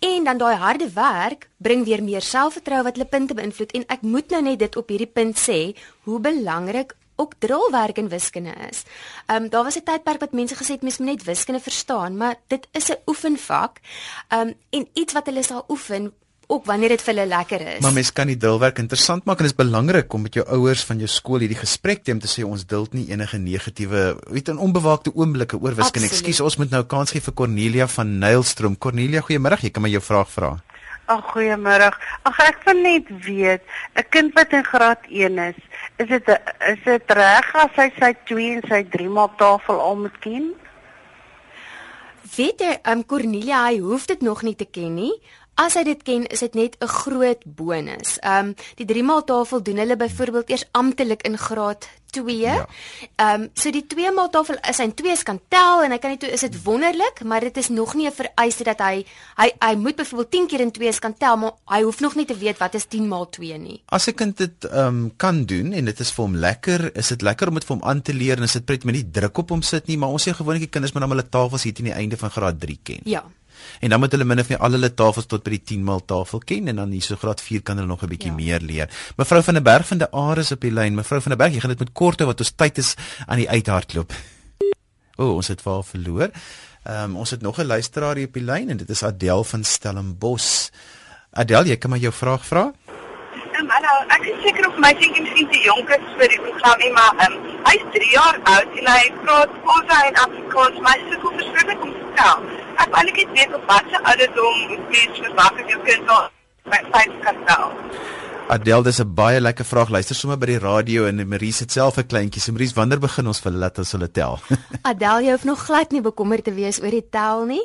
en 0.00 0.24
dan 0.24 0.38
daai 0.38 0.56
harde 0.56 0.90
werk 0.90 1.48
bring 1.58 1.84
weer 1.84 2.02
meer 2.02 2.20
selfvertroue 2.20 2.82
wat 2.82 2.96
hulle 2.96 3.08
punte 3.08 3.34
beïnvloed 3.34 3.72
en 3.72 3.84
ek 3.88 4.02
moet 4.02 4.28
nou 4.30 4.42
net 4.42 4.58
dit 4.58 4.76
op 4.76 4.88
hierdie 4.88 5.12
punt 5.12 5.38
sê, 5.38 5.76
hoe 6.02 6.18
belangrik 6.18 6.96
ook 7.22 7.34
drillwerk 7.38 7.96
in 8.02 8.08
wiskunde 8.08 8.54
is. 8.70 8.82
Ehm 9.26 9.42
um, 9.42 9.48
daar 9.48 9.64
was 9.64 9.76
'n 9.78 9.86
tydperk 9.90 10.20
wat 10.20 10.32
mense 10.32 10.54
gesê 10.54 10.72
het 10.76 10.82
mens 10.82 10.98
moet 10.98 11.08
net 11.08 11.24
wiskunde 11.24 11.60
verstaan, 11.60 12.16
maar 12.16 12.34
dit 12.46 12.66
is 12.72 12.88
'n 12.88 13.02
oefenvak. 13.06 13.80
Ehm 14.28 14.48
um, 14.48 14.54
en 14.70 14.88
iets 14.92 15.12
wat 15.12 15.26
hulle 15.26 15.42
sal 15.42 15.64
oefen 15.68 16.12
ook 16.52 16.64
wanneer 16.68 16.92
dit 16.94 17.02
vir 17.02 17.14
hulle 17.14 17.26
lekker 17.26 17.60
is. 17.76 17.80
Maar 17.84 17.92
mens 17.96 18.12
kan 18.12 18.26
die 18.26 18.36
drillwerk 18.36 18.78
interessant 18.82 19.24
maak 19.24 19.40
en 19.40 19.48
dit 19.48 19.52
is 19.52 19.64
belangrik 19.64 20.12
om 20.12 20.26
met 20.26 20.34
jou 20.34 20.44
ouers 20.56 20.84
van 20.88 20.98
jou 20.98 21.08
skool 21.08 21.44
hierdie 21.44 21.60
gesprek 21.60 22.02
te 22.02 22.10
hê 22.10 22.14
om 22.14 22.20
te 22.20 22.30
sê 22.30 22.44
ons 22.46 22.66
duld 22.66 22.92
nie 22.92 23.06
enige 23.10 23.38
negatiewe, 23.38 24.02
weet 24.30 24.48
'n 24.48 24.58
onbewaakte 24.58 25.14
oomblikke 25.14 25.56
oor 25.60 25.74
wiskunde. 25.74 26.08
Ekskuus, 26.08 26.40
ons 26.40 26.56
moet 26.56 26.70
nou 26.70 26.84
kans 26.84 27.10
gee 27.10 27.20
vir 27.20 27.34
Cornelia 27.34 27.86
van 27.88 28.18
Nylstroom. 28.18 28.78
Cornelia, 28.78 29.20
goeiemôre. 29.20 29.62
Jy 29.62 29.70
kan 29.70 29.82
my 29.82 29.88
jou 29.88 30.02
vraag 30.02 30.30
vra. 30.30 30.62
Ag 31.12 31.24
goeiemôre. 31.32 31.90
Ag 32.28 32.38
ek 32.46 32.62
wil 32.64 32.80
net 32.80 33.08
weet, 33.26 33.62
'n 34.00 34.04
kind 34.14 34.32
wat 34.34 34.52
in 34.52 34.64
graad 34.64 35.02
1 35.08 35.38
is, 35.38 35.60
is 36.00 36.08
dit 36.08 36.28
is 36.72 36.82
dit 36.84 37.10
reg 37.20 37.54
as 37.64 37.74
hy 37.76 37.88
sy 38.00 38.12
2 38.30 38.52
en 38.56 38.62
sy 38.68 38.82
3 38.96 39.08
maal 39.08 39.32
tafel 39.36 39.80
al 39.80 39.96
moet 39.96 40.18
ken? 40.24 40.54
Weet 42.36 42.64
jy, 42.64 42.72
um 42.88 43.04
Cornelia, 43.04 43.66
hy 43.68 43.82
hoef 43.84 44.06
dit 44.08 44.22
nog 44.24 44.40
nie 44.42 44.54
te 44.56 44.64
ken 44.64 44.94
nie. 44.94 45.12
As 45.54 45.74
hy 45.74 45.84
dit 45.84 46.02
ken, 46.02 46.26
is 46.26 46.40
dit 46.40 46.54
net 46.54 46.76
'n 46.80 46.88
groot 46.88 47.42
bonus. 47.44 48.18
Um 48.22 48.54
die 48.76 48.86
3 48.86 49.02
maal 49.02 49.24
tafel 49.24 49.62
doen 49.62 49.76
hulle 49.76 49.96
byvoorbeeld 49.96 50.50
eers 50.50 50.64
amptelik 50.72 51.22
in 51.22 51.38
graad 51.38 51.88
2. 52.12 52.36
Ja. 52.36 52.66
Ehm 53.16 53.42
um, 53.42 53.48
so 53.54 53.70
die 53.72 53.84
2 53.86 54.12
maal 54.12 54.28
tafel 54.30 54.58
is 54.68 54.80
hy 54.82 54.88
2 54.96 55.22
kan 55.28 55.40
tel 55.48 55.84
en 55.84 55.94
hy 55.94 55.98
kan 55.98 56.12
nie 56.12 56.20
toe 56.20 56.30
is 56.32 56.44
dit 56.44 56.56
wonderlik, 56.64 57.22
maar 57.24 57.40
dit 57.40 57.56
is 57.56 57.68
nog 57.72 57.94
nie 57.94 58.06
'n 58.06 58.12
vereiste 58.12 58.64
dat 58.64 58.80
hy 58.80 59.04
hy 59.36 59.48
hy 59.58 59.74
moet 59.76 59.96
byvoorbeeld 59.96 60.30
10 60.30 60.46
keer 60.46 60.60
in 60.60 60.72
2 60.72 60.98
kan 60.98 61.14
tel, 61.18 61.36
maar 61.36 61.52
hy 61.66 61.82
hoef 61.82 62.00
nog 62.00 62.14
nie 62.14 62.26
te 62.26 62.36
weet 62.36 62.58
wat 62.58 62.74
is 62.74 62.84
10 62.84 63.08
maal 63.08 63.28
2 63.28 63.58
nie. 63.58 63.82
As 63.86 64.06
'n 64.08 64.14
kind 64.14 64.36
dit 64.36 64.64
ehm 64.64 64.86
um, 64.86 65.12
kan 65.16 65.44
doen 65.44 65.72
en 65.72 65.84
dit 65.84 66.00
is 66.00 66.12
vir 66.12 66.24
hom 66.24 66.36
lekker, 66.36 66.96
is 66.96 67.08
dit 67.08 67.22
lekker 67.22 67.48
om 67.48 67.54
dit 67.54 67.64
vir 67.64 67.76
hom 67.76 67.88
aan 67.88 68.02
te 68.02 68.12
leer 68.12 68.36
en 68.36 68.42
is 68.42 68.52
dit 68.52 68.64
pret 68.64 68.84
met 68.84 68.94
nie 68.94 69.10
druk 69.10 69.38
op 69.38 69.48
hom 69.48 69.62
sit 69.62 69.86
nie, 69.86 69.96
maar 69.96 70.08
ons 70.08 70.28
sê 70.28 70.32
gewoonlik 70.32 70.68
die 70.68 70.70
kinders 70.70 70.92
moet 70.92 71.02
dan 71.02 71.10
hulle 71.10 71.28
tafels 71.28 71.62
hier 71.62 71.74
teen 71.74 71.84
die 71.84 71.94
einde 71.94 72.16
van 72.16 72.30
graad 72.30 72.60
3 72.60 72.78
ken. 72.82 73.00
Ja. 73.04 73.24
En 73.80 73.88
dan 73.90 74.00
moet 74.00 74.12
hulle 74.12 74.24
min 74.24 74.40
of 74.40 74.48
meer 74.48 74.58
al 74.58 74.76
hulle 74.76 74.94
tafels 74.94 75.26
tot 75.26 75.42
by 75.42 75.50
die 75.50 75.62
10 75.74 75.84
maal 75.84 76.04
tafel 76.04 76.38
ken 76.38 76.68
en 76.68 76.76
dan 76.76 76.90
hier 76.90 77.02
so 77.02 77.16
graad 77.16 77.40
4 77.40 77.62
kan 77.62 77.76
hulle 77.76 77.88
nog 77.88 78.02
'n 78.02 78.08
bietjie 78.08 78.30
ja. 78.30 78.36
meer 78.36 78.60
leer. 78.60 78.90
Mevrou 79.16 79.42
van 79.42 79.54
der 79.54 79.62
Berg 79.62 79.86
van 79.86 79.98
die 79.98 80.10
Ares 80.12 80.52
op 80.52 80.60
die 80.60 80.72
lyn. 80.72 80.94
Mevrou 80.94 81.20
van 81.20 81.30
der 81.30 81.38
Berg, 81.38 81.54
jy 81.54 81.60
gaan 81.60 81.74
dit 81.74 81.78
met 81.78 81.92
korte 81.92 82.24
wat 82.24 82.40
ons 82.40 82.52
tyd 82.56 82.78
is 82.78 82.94
aan 83.26 83.38
die 83.38 83.48
uithardloop. 83.48 84.12
O, 85.16 85.24
oh, 85.24 85.34
ons 85.36 85.48
het 85.48 85.60
vaal 85.60 85.82
verloor. 85.82 86.30
Ehm 86.82 87.10
um, 87.10 87.16
ons 87.16 87.30
het 87.30 87.42
nog 87.42 87.58
'n 87.58 87.66
luisteraar 87.66 88.16
hier 88.16 88.26
op 88.26 88.34
die 88.34 88.42
lyn 88.44 88.70
en 88.70 88.76
dit 88.76 88.90
is 88.90 89.02
Adel 89.02 89.44
van 89.44 89.64
Stellenbos. 89.64 90.70
Adel, 91.30 91.64
jy 91.64 91.76
kan 91.76 91.90
my 91.90 91.98
jou 91.98 92.12
vraag 92.12 92.46
vra? 92.46 92.72
Ehm 93.52 93.64
um, 93.64 93.68
hallo, 93.68 93.94
ek 94.14 94.22
is 94.30 94.38
seker 94.40 94.64
of 94.64 94.76
my 94.80 94.90
seentjie 94.96 95.22
miskien 95.24 95.48
te 95.52 95.58
jonk 95.60 95.90
is 95.92 96.04
vir 96.20 96.30
die 96.32 96.38
program 96.40 96.78
nie, 96.80 96.88
maar 96.96 97.18
ehm 97.24 97.34
um, 97.36 97.58
hy's 97.66 97.82
3 97.96 98.08
jaar 98.14 98.38
oud 98.52 98.78
en 98.80 98.88
hy 98.88 99.02
praat 99.18 99.52
Khoisa 99.66 99.98
en 100.06 100.16
Afrikaans, 100.22 100.78
maar 100.86 100.96
hy 100.96 101.10
sukkel 101.10 101.34
verskriklik 101.40 101.84
om 101.84 101.92
te 101.98 102.06
tel. 102.20 102.46
Ek 102.80 102.96
wil 102.96 103.10
net 103.10 103.36
weet 103.36 103.58
op 103.58 103.68
watter 103.74 104.08
ouderdom 104.14 104.64
mens 104.94 105.20
verwag 105.26 105.52
dat 105.60 105.74
jou 105.74 105.80
kind 105.90 106.16
al 106.16 106.26
by 106.72 106.80
vyf 106.96 107.20
kan 107.26 107.44
tel. 107.50 107.76
Adel, 108.56 108.88
dis 108.88 109.00
'n 109.04 109.14
baie 109.20 109.40
lekker 109.40 109.68
vraag. 109.68 109.92
Luister 109.92 110.16
sommer 110.16 110.38
by 110.38 110.46
die 110.46 110.58
radio 110.58 111.04
en 111.06 111.28
Marie 111.28 111.52
se 111.52 111.64
self 111.68 111.98
'n 111.98 112.06
kleintjie. 112.06 112.40
So 112.40 112.52
Marie, 112.52 112.72
wanneer 112.74 113.04
begin 113.04 113.26
ons 113.26 113.40
vir 113.40 113.52
hulle 113.52 113.64
laat 113.64 113.78
as 113.78 113.92
hulle 113.92 114.10
tel? 114.10 114.40
Adel, 114.90 115.20
jy 115.20 115.30
hoef 115.30 115.44
nog 115.44 115.64
glad 115.64 115.92
nie 115.92 116.00
bekommerd 116.00 116.44
te 116.44 116.54
wees 116.54 116.80
oor 116.80 116.90
die 116.90 117.08
tel 117.10 117.44
nie 117.44 117.64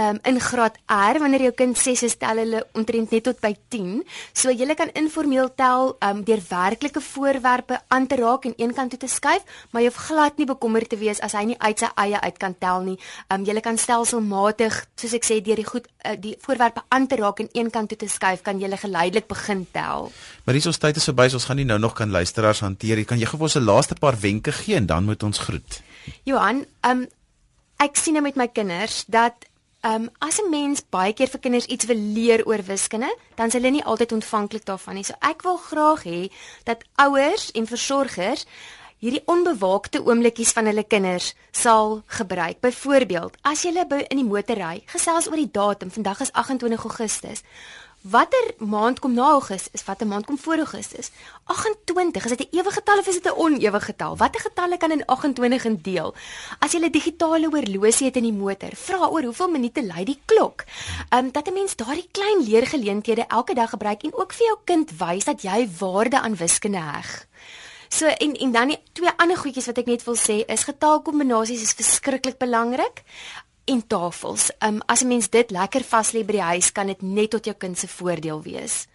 um, 0.00 0.18
in 0.24 0.40
graad 0.40 0.78
R 0.86 1.18
wanneer 1.20 1.42
jou 1.48 1.52
kind 1.56 1.78
6 1.78 2.02
is 2.06 2.16
tel 2.20 2.40
hulle 2.40 2.62
omtrent 2.78 3.12
net 3.12 3.24
tot 3.26 3.40
by 3.42 3.52
10. 3.72 4.00
So 4.32 4.52
jy 4.52 4.68
kan 4.78 4.92
informeel 4.96 5.52
tel 5.58 5.94
um, 6.00 6.22
deur 6.24 6.42
werklike 6.48 7.02
voorwerpe 7.04 7.80
aan 7.88 8.06
te 8.06 8.16
raak 8.20 8.46
en 8.48 8.54
een 8.56 8.74
kant 8.74 8.94
toe 8.94 9.00
te 9.04 9.10
skuif, 9.10 9.44
maar 9.70 9.84
jy 9.84 9.90
hoef 9.90 10.00
glad 10.08 10.38
nie 10.40 10.48
bekommerd 10.48 10.88
te 10.90 10.98
wees 11.00 11.20
as 11.20 11.36
hy 11.36 11.44
nie 11.52 11.58
uit 11.58 11.84
sy 11.84 11.90
eie 12.00 12.20
uit 12.20 12.38
kan 12.40 12.56
tel 12.58 12.84
nie. 12.86 12.96
Um, 13.28 13.44
jy 13.44 13.60
kan 13.60 13.78
stelselmatig, 13.78 14.76
soos 14.96 15.16
ek 15.18 15.26
sê, 15.26 15.40
deur 15.44 15.60
die 15.60 15.68
goed 15.68 15.86
uh, 16.04 16.16
die 16.16 16.36
voorwerpe 16.40 16.84
aan 16.88 17.06
te 17.10 17.20
raak 17.20 17.44
en 17.44 17.50
een 17.52 17.70
kant 17.70 17.92
toe 17.92 18.00
te 18.00 18.08
skuif, 18.08 18.44
kan 18.46 18.60
jy 18.60 18.70
geleidelik 18.80 19.28
begin 19.28 19.66
tel. 19.74 20.10
Maar 20.44 20.56
hier 20.56 20.64
is 20.64 20.70
ons 20.70 20.80
tyd 20.80 20.96
is 20.96 21.08
verby, 21.10 21.28
so 21.28 21.40
ons 21.40 21.48
gaan 21.50 21.60
nie 21.60 21.68
nou 21.68 21.78
nog 21.82 21.94
kan 21.98 22.10
luisteraars 22.10 22.64
hanteer. 22.64 23.04
Kan 23.04 23.20
jy 23.20 23.28
gou 23.28 23.40
ons 23.40 23.56
'n 23.56 23.64
laaste 23.64 23.94
paar 23.94 24.16
wenke 24.20 24.52
gee 24.52 24.76
en 24.76 24.86
dan 24.86 25.04
moet 25.04 25.22
ons 25.22 25.38
groet. 25.38 25.82
Johan, 26.24 26.64
um, 26.82 27.06
ek 27.80 27.96
sien 27.96 28.14
nou 28.14 28.22
met 28.22 28.36
my 28.36 28.48
kinders 28.48 29.04
dat 29.08 29.49
Ehm 29.80 30.02
um, 30.02 30.10
as 30.18 30.38
'n 30.40 30.50
mens 30.50 30.82
baie 30.90 31.12
keer 31.12 31.28
vir 31.28 31.40
kinders 31.40 31.64
iets 31.64 31.86
wil 31.86 31.96
leer 31.96 32.46
oor 32.46 32.62
wiskunde, 32.62 33.16
dan 33.34 33.46
is 33.46 33.52
hulle 33.52 33.70
nie 33.70 33.84
altyd 33.84 34.12
ontvanklik 34.12 34.64
daarvan 34.64 34.94
nie. 34.94 35.04
So 35.04 35.14
ek 35.20 35.42
wil 35.42 35.56
graag 35.56 36.02
hê 36.04 36.30
dat 36.64 36.84
ouers 36.94 37.50
en 37.50 37.66
versorgers 37.66 38.44
hierdie 39.00 39.22
onbewaakte 39.24 40.02
oomblikkies 40.04 40.52
van 40.52 40.66
hulle 40.68 40.84
kinders 40.84 41.34
sal 41.50 42.02
gebruik. 42.06 42.60
Byvoorbeeld, 42.60 43.36
as 43.42 43.62
jy 43.62 43.72
in 44.08 44.20
die 44.20 44.28
motor 44.28 44.56
ry, 44.56 44.82
gesels 44.86 45.28
oor 45.28 45.40
die 45.40 45.50
datum. 45.52 45.90
Vandag 45.90 46.20
is 46.20 46.32
28 46.32 46.84
Augustus. 46.84 47.42
Watter 48.00 48.54
maand 48.56 48.98
kom 48.98 49.12
na 49.12 49.26
Augustus? 49.36 49.68
Is 49.76 49.84
watter 49.84 50.06
maand 50.06 50.24
kom 50.24 50.38
voor 50.38 50.56
Augustus? 50.56 51.10
28. 51.44 52.24
Is 52.24 52.30
dit 52.30 52.40
'n 52.40 52.56
ewige 52.56 52.70
getal 52.70 52.98
of 52.98 53.06
is 53.06 53.20
dit 53.20 53.26
'n 53.26 53.36
onewige 53.36 53.84
getal? 53.84 54.16
Watter 54.16 54.40
getalle 54.40 54.76
kan 54.76 54.90
in 54.90 55.04
28 55.04 55.64
indeel? 55.64 56.14
As 56.58 56.72
jy 56.72 56.80
'n 56.80 56.90
digitale 56.90 57.48
horlosie 57.48 58.06
het 58.06 58.16
in 58.16 58.22
die 58.22 58.32
motor, 58.32 58.70
vra 58.74 59.08
oor 59.08 59.22
hoeveel 59.22 59.48
minute 59.48 59.86
lui 59.86 60.04
die 60.04 60.20
klok. 60.24 60.64
Um, 61.14 61.30
dat 61.32 61.48
'n 61.48 61.52
mens 61.52 61.76
daardie 61.76 62.08
klein 62.10 62.42
leergeleenthede 62.42 63.26
elke 63.26 63.54
dag 63.54 63.70
gebruik 63.70 64.02
en 64.02 64.14
ook 64.14 64.32
vir 64.32 64.46
jou 64.46 64.58
kind 64.64 64.90
wys 64.98 65.24
dat 65.24 65.42
jy 65.42 65.68
waarde 65.78 66.20
aan 66.20 66.36
wiskunde 66.36 66.80
heg. 66.80 67.26
So 67.88 68.06
en 68.06 68.34
en 68.34 68.52
dan 68.52 68.68
die 68.68 68.78
twee 68.92 69.10
ander 69.16 69.36
goedjies 69.36 69.66
wat 69.66 69.78
ek 69.78 69.86
net 69.86 70.04
wil 70.04 70.16
sê 70.16 70.44
is 70.46 70.64
getalkombinasies 70.64 71.62
is 71.62 71.72
verskriklik 71.72 72.38
belangrik 72.38 73.02
en 73.70 73.82
tafels. 73.86 74.50
Um 74.66 74.80
as 74.86 75.02
'n 75.02 75.08
mens 75.08 75.30
dit 75.30 75.50
lekker 75.50 75.84
vas 75.84 76.12
lê 76.12 76.24
by 76.26 76.32
die 76.32 76.48
huis, 76.52 76.72
kan 76.72 76.86
dit 76.86 77.02
net 77.02 77.30
tot 77.30 77.44
jou 77.44 77.54
kind 77.54 77.78
se 77.78 77.88
voordeel 77.88 78.42
wees. 78.42 78.86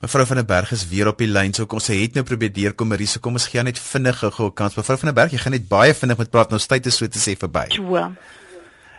Mevrou 0.00 0.26
van 0.26 0.36
der 0.36 0.44
Berg 0.44 0.72
is 0.72 0.88
weer 0.88 1.08
op 1.08 1.18
die 1.18 1.28
lyn. 1.28 1.54
So 1.54 1.66
kom 1.66 1.80
sy 1.80 2.02
het 2.02 2.14
nou 2.14 2.24
probeer 2.24 2.52
deurkom, 2.52 2.88
Marie, 2.88 3.06
so 3.06 3.20
kom 3.20 3.32
ons 3.32 3.46
gee 3.46 3.62
net 3.62 3.78
vinnig 3.78 4.18
gou 4.18 4.46
'n 4.46 4.54
kans. 4.54 4.74
Mevrou 4.74 4.98
van 4.98 5.14
der 5.14 5.14
Berg, 5.14 5.32
jy 5.32 5.38
gaan 5.38 5.52
net 5.52 5.68
baie 5.68 5.94
vinnig 5.94 6.18
met 6.18 6.30
praat. 6.30 6.50
Nou 6.50 6.60
tyd 6.60 6.86
is 6.86 6.96
so 6.96 7.06
te 7.06 7.18
sê 7.18 7.36
verby. 7.36 7.66
So. 7.70 8.12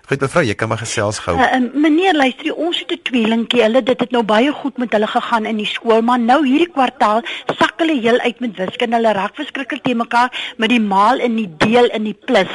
Goed 0.06 0.22
mevrou, 0.22 0.44
jy 0.46 0.54
kan 0.54 0.70
maar 0.70 0.84
gesels 0.84 1.18
gou. 1.26 1.34
Uh, 1.34 1.46
uh, 1.58 1.82
meneer, 1.82 2.14
luister, 2.14 2.54
ons 2.54 2.78
het 2.80 2.92
'n 2.92 3.02
tweelingkie. 3.10 3.62
Hulle 3.62 3.82
dit 3.84 4.00
het 4.00 4.12
nou 4.12 4.24
baie 4.24 4.52
goed 4.52 4.78
met 4.78 4.92
hulle 4.92 5.08
gegaan 5.08 5.46
in 5.46 5.58
die 5.58 5.66
skool, 5.66 6.02
maar 6.02 6.20
nou 6.20 6.46
hierdie 6.46 6.70
kwartaal 6.70 7.24
sak 7.58 7.74
hulle 7.82 7.98
heel 8.02 8.20
uit 8.20 8.40
met 8.40 8.56
wiskunde. 8.56 8.96
Hulle 8.96 9.14
raak 9.14 9.36
verskriklik 9.36 9.84
te 9.84 9.96
mekaar 9.96 10.54
met 10.58 10.70
die 10.70 10.80
maal 10.80 11.18
en 11.20 11.36
die 11.36 11.50
deel 11.58 11.90
en 11.90 12.04
die 12.04 12.18
plus. 12.26 12.54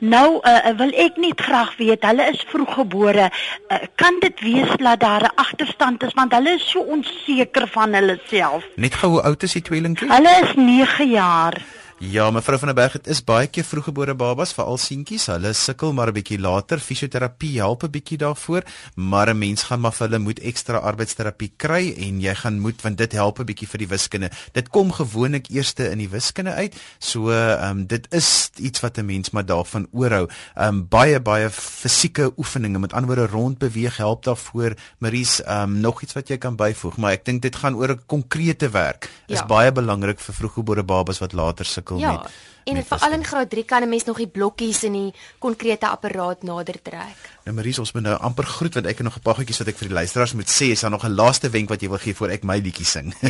Nou 0.00 0.40
uh, 0.44 0.76
wil 0.76 0.92
ek 0.92 1.16
net 1.16 1.40
graag 1.40 1.76
weet, 1.76 2.04
hulle 2.04 2.28
is 2.32 2.44
vroeggebore. 2.52 3.30
Uh, 3.68 3.76
kan 3.94 4.20
dit 4.20 4.40
wees 4.40 4.76
dat 4.76 5.00
daar 5.00 5.22
'n 5.22 5.34
agterstand 5.34 6.02
is 6.02 6.12
want 6.14 6.32
hulle 6.32 6.50
is 6.50 6.70
so 6.70 6.80
onseker 6.80 7.68
van 7.68 7.94
hulle 7.94 8.20
self? 8.26 8.64
Net 8.76 8.94
gou 8.94 9.10
hoe 9.10 9.22
oud 9.22 9.42
is 9.42 9.52
die 9.52 9.62
tweelingkie? 9.62 10.12
Hulle 10.12 10.40
is 10.42 10.54
9 10.54 11.08
jaar. 11.10 11.79
Ja, 12.00 12.30
mevrou 12.32 12.56
van 12.58 12.70
der 12.70 12.76
Berg, 12.78 12.94
dit 12.96 13.10
is 13.12 13.18
baie 13.20 13.44
keer 13.52 13.64
vroeggebore 13.68 14.14
babas, 14.16 14.54
veral 14.56 14.78
seentjies. 14.80 15.26
Hulle 15.28 15.50
sukkel 15.52 15.92
maar 15.92 16.08
'n 16.08 16.14
bietjie 16.16 16.38
later. 16.40 16.80
Fisioterapie 16.80 17.58
help 17.60 17.82
'n 17.84 17.90
bietjie 17.90 18.16
daarvoor, 18.16 18.62
maar 18.94 19.28
'n 19.28 19.38
mens 19.38 19.62
gaan 19.62 19.80
maar 19.80 19.92
vir 19.92 20.08
hulle 20.08 20.18
moet 20.18 20.40
ekstra 20.40 20.78
arbeidsterapie 20.78 21.52
kry 21.56 21.92
en 21.98 22.20
jy 22.20 22.34
gaan 22.34 22.58
moet 22.60 22.80
want 22.82 22.96
dit 22.96 23.12
help 23.12 23.38
'n 23.40 23.44
bietjie 23.44 23.68
vir 23.68 23.78
die 23.78 23.88
wiskunde. 23.88 24.30
Dit 24.52 24.68
kom 24.68 24.92
gewoonlik 24.92 25.50
eerste 25.50 25.90
in 25.90 25.98
die 25.98 26.08
wiskunde 26.08 26.52
uit. 26.52 26.74
So, 26.98 27.30
ehm 27.30 27.70
um, 27.70 27.86
dit 27.86 28.06
is 28.10 28.50
iets 28.56 28.80
wat 28.80 28.96
'n 28.96 29.04
mens 29.04 29.30
maar 29.30 29.44
daarvan 29.44 29.86
oorhou. 29.92 30.26
Ehm 30.56 30.68
um, 30.68 30.88
baie 30.88 31.20
baie 31.20 31.50
fisieke 31.50 32.32
oefeninge, 32.36 32.78
met 32.78 32.92
ander 32.92 33.14
woorde 33.14 33.32
rondbeweeg 33.32 33.96
help 33.96 34.24
daarvoor. 34.24 34.74
Maries, 34.98 35.42
ehm 35.42 35.62
um, 35.62 35.80
nog 35.80 36.02
iets 36.02 36.14
wat 36.14 36.28
jy 36.28 36.38
kan 36.38 36.56
byvoeg, 36.56 36.96
maar 36.96 37.12
ek 37.12 37.24
dink 37.24 37.42
dit 37.42 37.56
gaan 37.56 37.74
oor 37.74 37.90
'n 37.90 38.00
konkrete 38.06 38.70
werk. 38.70 39.10
Is 39.26 39.38
ja. 39.38 39.46
baie 39.46 39.72
belangrik 39.72 40.20
vir 40.20 40.34
vroeggebore 40.34 40.82
babas 40.82 41.18
wat 41.18 41.32
later 41.32 41.64
sukkel 41.64 41.89
sukkel 41.90 42.08
ja, 42.08 42.22
met. 42.22 42.30
En 42.64 42.84
veral 42.84 43.12
in 43.12 43.24
graad 43.24 43.50
3 43.50 43.64
kan 43.64 43.82
'n 43.82 43.88
mens 43.88 44.04
nog 44.04 44.16
die 44.16 44.28
blokkies 44.28 44.84
in 44.84 44.92
die 44.92 45.14
konkrete 45.38 45.88
apparaat 45.88 46.42
nader 46.42 46.82
trek. 46.82 47.16
Nou 47.44 47.56
Maries, 47.56 47.78
ons 47.78 47.92
moet 47.92 48.02
nou 48.02 48.18
amper 48.18 48.44
groet 48.44 48.74
want 48.74 48.86
ek 48.86 48.98
het 48.98 49.06
nog 49.06 49.16
'n 49.16 49.22
paar 49.22 49.34
goedjies 49.34 49.58
wat 49.58 49.68
ek 49.68 49.76
vir 49.76 49.88
die 49.88 49.96
luisteraars 49.96 50.32
moet 50.32 50.50
sê. 50.50 50.70
Is 50.70 50.80
daar 50.80 50.90
nog 50.90 51.04
'n 51.04 51.14
laaste 51.14 51.50
wenk 51.50 51.68
wat 51.68 51.80
jy 51.80 51.88
wil 51.88 51.98
gee 51.98 52.14
voor 52.14 52.28
ek 52.28 52.42
my 52.42 52.58
liedjie 52.58 52.86
sing? 52.86 53.14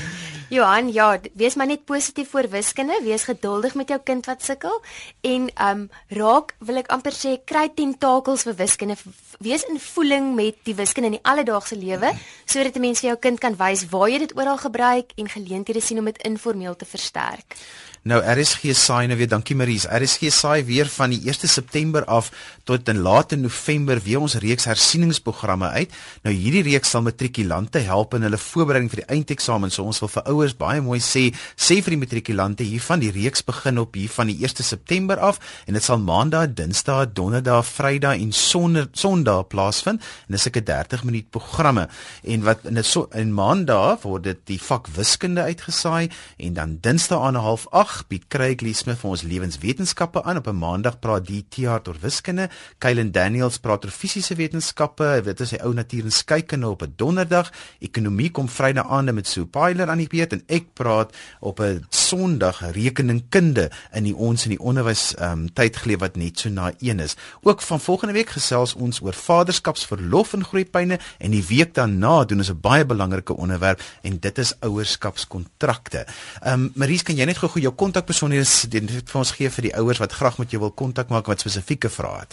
Johan, 0.50 0.92
ja, 0.92 1.20
wees 1.32 1.54
maar 1.54 1.66
net 1.66 1.84
positief 1.84 2.30
voor 2.30 2.48
wiskunde, 2.50 3.00
wees 3.02 3.22
geduldig 3.22 3.74
met 3.74 3.88
jou 3.88 4.00
kind 4.02 4.26
wat 4.26 4.42
sukkel 4.42 4.80
en 5.20 5.50
um 5.62 5.84
raak 6.08 6.54
wil 6.58 6.80
ek 6.80 6.90
amper 6.90 7.14
sê 7.14 7.36
kry 7.46 7.68
tentakels 7.74 8.42
vir 8.48 8.56
wiskunde. 8.58 8.96
Wees 9.38 9.62
in 9.70 9.78
voeling 9.80 10.34
met 10.34 10.58
die 10.66 10.74
wiskunde 10.74 11.12
in 11.12 11.18
die 11.18 11.22
alledaagse 11.22 11.78
lewe 11.78 12.10
sodat 12.44 12.76
'n 12.76 12.80
mens 12.80 13.00
vir 13.00 13.10
jou 13.10 13.18
kind 13.18 13.38
kan 13.38 13.56
wys 13.56 13.86
waar 13.90 14.10
jy 14.10 14.18
dit 14.18 14.36
oral 14.36 14.58
gebruik 14.58 15.12
en 15.16 15.28
geleenthede 15.28 15.80
sien 15.80 15.98
om 15.98 16.04
dit 16.04 16.22
informeel 16.22 16.76
te 16.76 16.84
versterk. 16.84 17.56
Nou 18.00 18.16
RSG 18.24 18.72
saai 18.72 19.10
nou 19.10 19.16
weer, 19.20 19.28
dankie 19.28 19.52
Maries. 19.52 19.84
RSG 19.84 20.30
saai 20.32 20.62
weer 20.64 20.88
van 20.88 21.12
die 21.12 21.18
1 21.28 21.44
September 21.52 22.06
af 22.08 22.30
tot 22.64 22.88
in 22.88 23.02
late 23.04 23.36
November 23.36 23.98
weer 24.00 24.22
ons 24.24 24.38
reeks 24.40 24.64
hersieningsprogramme 24.64 25.68
uit. 25.74 25.92
Nou 26.24 26.32
hierdie 26.32 26.62
reeks 26.64 26.94
sal 26.94 27.04
matrikulante 27.04 27.82
help 27.84 28.16
in 28.16 28.24
hulle 28.24 28.40
voorbereiding 28.40 28.88
vir 28.88 29.02
die 29.02 29.18
eindeksamen. 29.18 29.68
So 29.68 29.84
ons 29.84 30.00
wil 30.00 30.08
vir 30.14 30.30
ouers 30.32 30.54
baie 30.56 30.80
mooi 30.80 30.96
sê, 31.04 31.26
sê 31.60 31.82
vir 31.84 31.92
die 31.92 31.98
matrikulante 32.00 32.64
hiervan 32.64 33.04
die 33.04 33.10
reeks 33.12 33.44
begin 33.44 33.82
op 33.84 33.98
hier 34.00 34.08
van 34.16 34.32
die 34.32 34.38
1 34.48 34.64
September 34.64 35.20
af 35.20 35.36
en 35.66 35.76
dit 35.76 35.84
sal 35.84 36.00
maandag, 36.00 36.54
dinsdag, 36.56 37.12
donderdag, 37.12 37.68
vrydag 37.68 38.16
en 38.16 38.32
sonderdag 38.32 39.44
plaasvind. 39.52 40.00
En 40.00 40.38
dis 40.38 40.48
'n 40.48 40.64
30 40.64 41.04
minuut 41.04 41.28
programme. 41.28 41.88
En 42.24 42.48
wat 42.48 42.64
in 42.64 42.78
'n 42.78 42.82
so, 42.82 43.08
maandag 43.12 44.02
word 44.08 44.24
dit 44.24 44.38
die 44.46 44.62
vak 44.62 44.88
wiskunde 44.88 45.42
uitgesaai 45.42 46.08
en 46.38 46.54
dan 46.54 46.78
dinsdag 46.80 47.20
aan 47.20 47.36
0.5 47.36 47.89
Vandag 47.90 48.06
bied 48.06 48.28
Craig 48.30 48.60
Lee 48.62 48.76
Smith 48.76 49.00
vir 49.00 49.10
ons 49.10 49.22
lewenswetenskappe 49.26 50.22
aan. 50.22 50.38
Op 50.38 50.46
'n 50.46 50.54
Maandag 50.54 51.00
praat 51.00 51.26
die 51.26 51.44
TR 51.48 51.82
oor 51.88 51.96
wiskunde. 52.00 52.48
Kylen 52.78 53.10
Daniels 53.10 53.58
praat 53.58 53.84
oor 53.84 53.90
fisiese 53.90 54.34
wetenskappe. 54.34 55.22
Dit 55.24 55.40
is 55.40 55.50
hy 55.50 55.58
ou 55.64 55.74
natuur 55.74 56.04
en 56.04 56.12
skeikunde 56.12 56.68
op 56.68 56.82
'n 56.82 56.92
Donderdag. 56.96 57.50
Ekonomie 57.80 58.30
kom 58.30 58.48
Vrydag 58.48 58.86
aande 58.88 59.12
met 59.12 59.26
Sue 59.26 59.46
Pyler 59.46 59.88
aan 59.88 59.98
die 59.98 60.06
beurt 60.06 60.32
en 60.32 60.42
ek 60.46 60.72
praat 60.74 61.16
op 61.40 61.60
'n 61.60 61.84
Sondag 61.90 62.60
rekeningkunde 62.72 63.70
in 63.92 64.04
die 64.04 64.16
ons 64.16 64.44
in 64.44 64.50
die 64.50 64.60
onderwys 64.60 65.14
ehm 65.14 65.32
um, 65.32 65.52
tyd 65.52 65.76
geleef 65.76 65.98
wat 65.98 66.16
net 66.16 66.38
so 66.38 66.48
na 66.48 66.72
1 66.78 67.00
is. 67.00 67.16
Ook 67.42 67.62
van 67.62 67.80
volgende 67.80 68.14
week 68.14 68.28
gesels 68.28 68.74
ons 68.74 69.00
oor 69.02 69.14
vaderskapsverlof 69.14 70.32
en 70.32 70.44
groeipyne 70.44 70.98
en 71.18 71.30
die 71.30 71.44
week 71.48 71.74
daarna 71.74 72.24
doen 72.24 72.38
ons 72.38 72.50
'n 72.50 72.60
baie 72.60 72.84
belangrike 72.84 73.36
onderwerp 73.36 73.82
en 74.02 74.18
dit 74.18 74.38
is 74.38 74.54
ouerskapskontrakte. 74.60 76.06
Ehm 76.40 76.52
um, 76.52 76.70
Maries, 76.74 77.02
kan 77.02 77.16
jy 77.16 77.24
net 77.24 77.38
gou-gou 77.38 77.60
jou 77.60 77.74
kontakpersonele 77.80 78.44
vir 78.44 79.20
ons 79.20 79.32
gee 79.36 79.50
vir 79.56 79.64
die 79.68 79.76
ouers 79.80 80.00
wat 80.02 80.12
graag 80.12 80.38
met 80.38 80.50
jou 80.52 80.60
wil 80.62 80.74
kontak 80.76 81.08
maak 81.12 81.26
wat 81.30 81.40
spesifieke 81.40 81.90
vrae 81.92 82.18
het. 82.24 82.32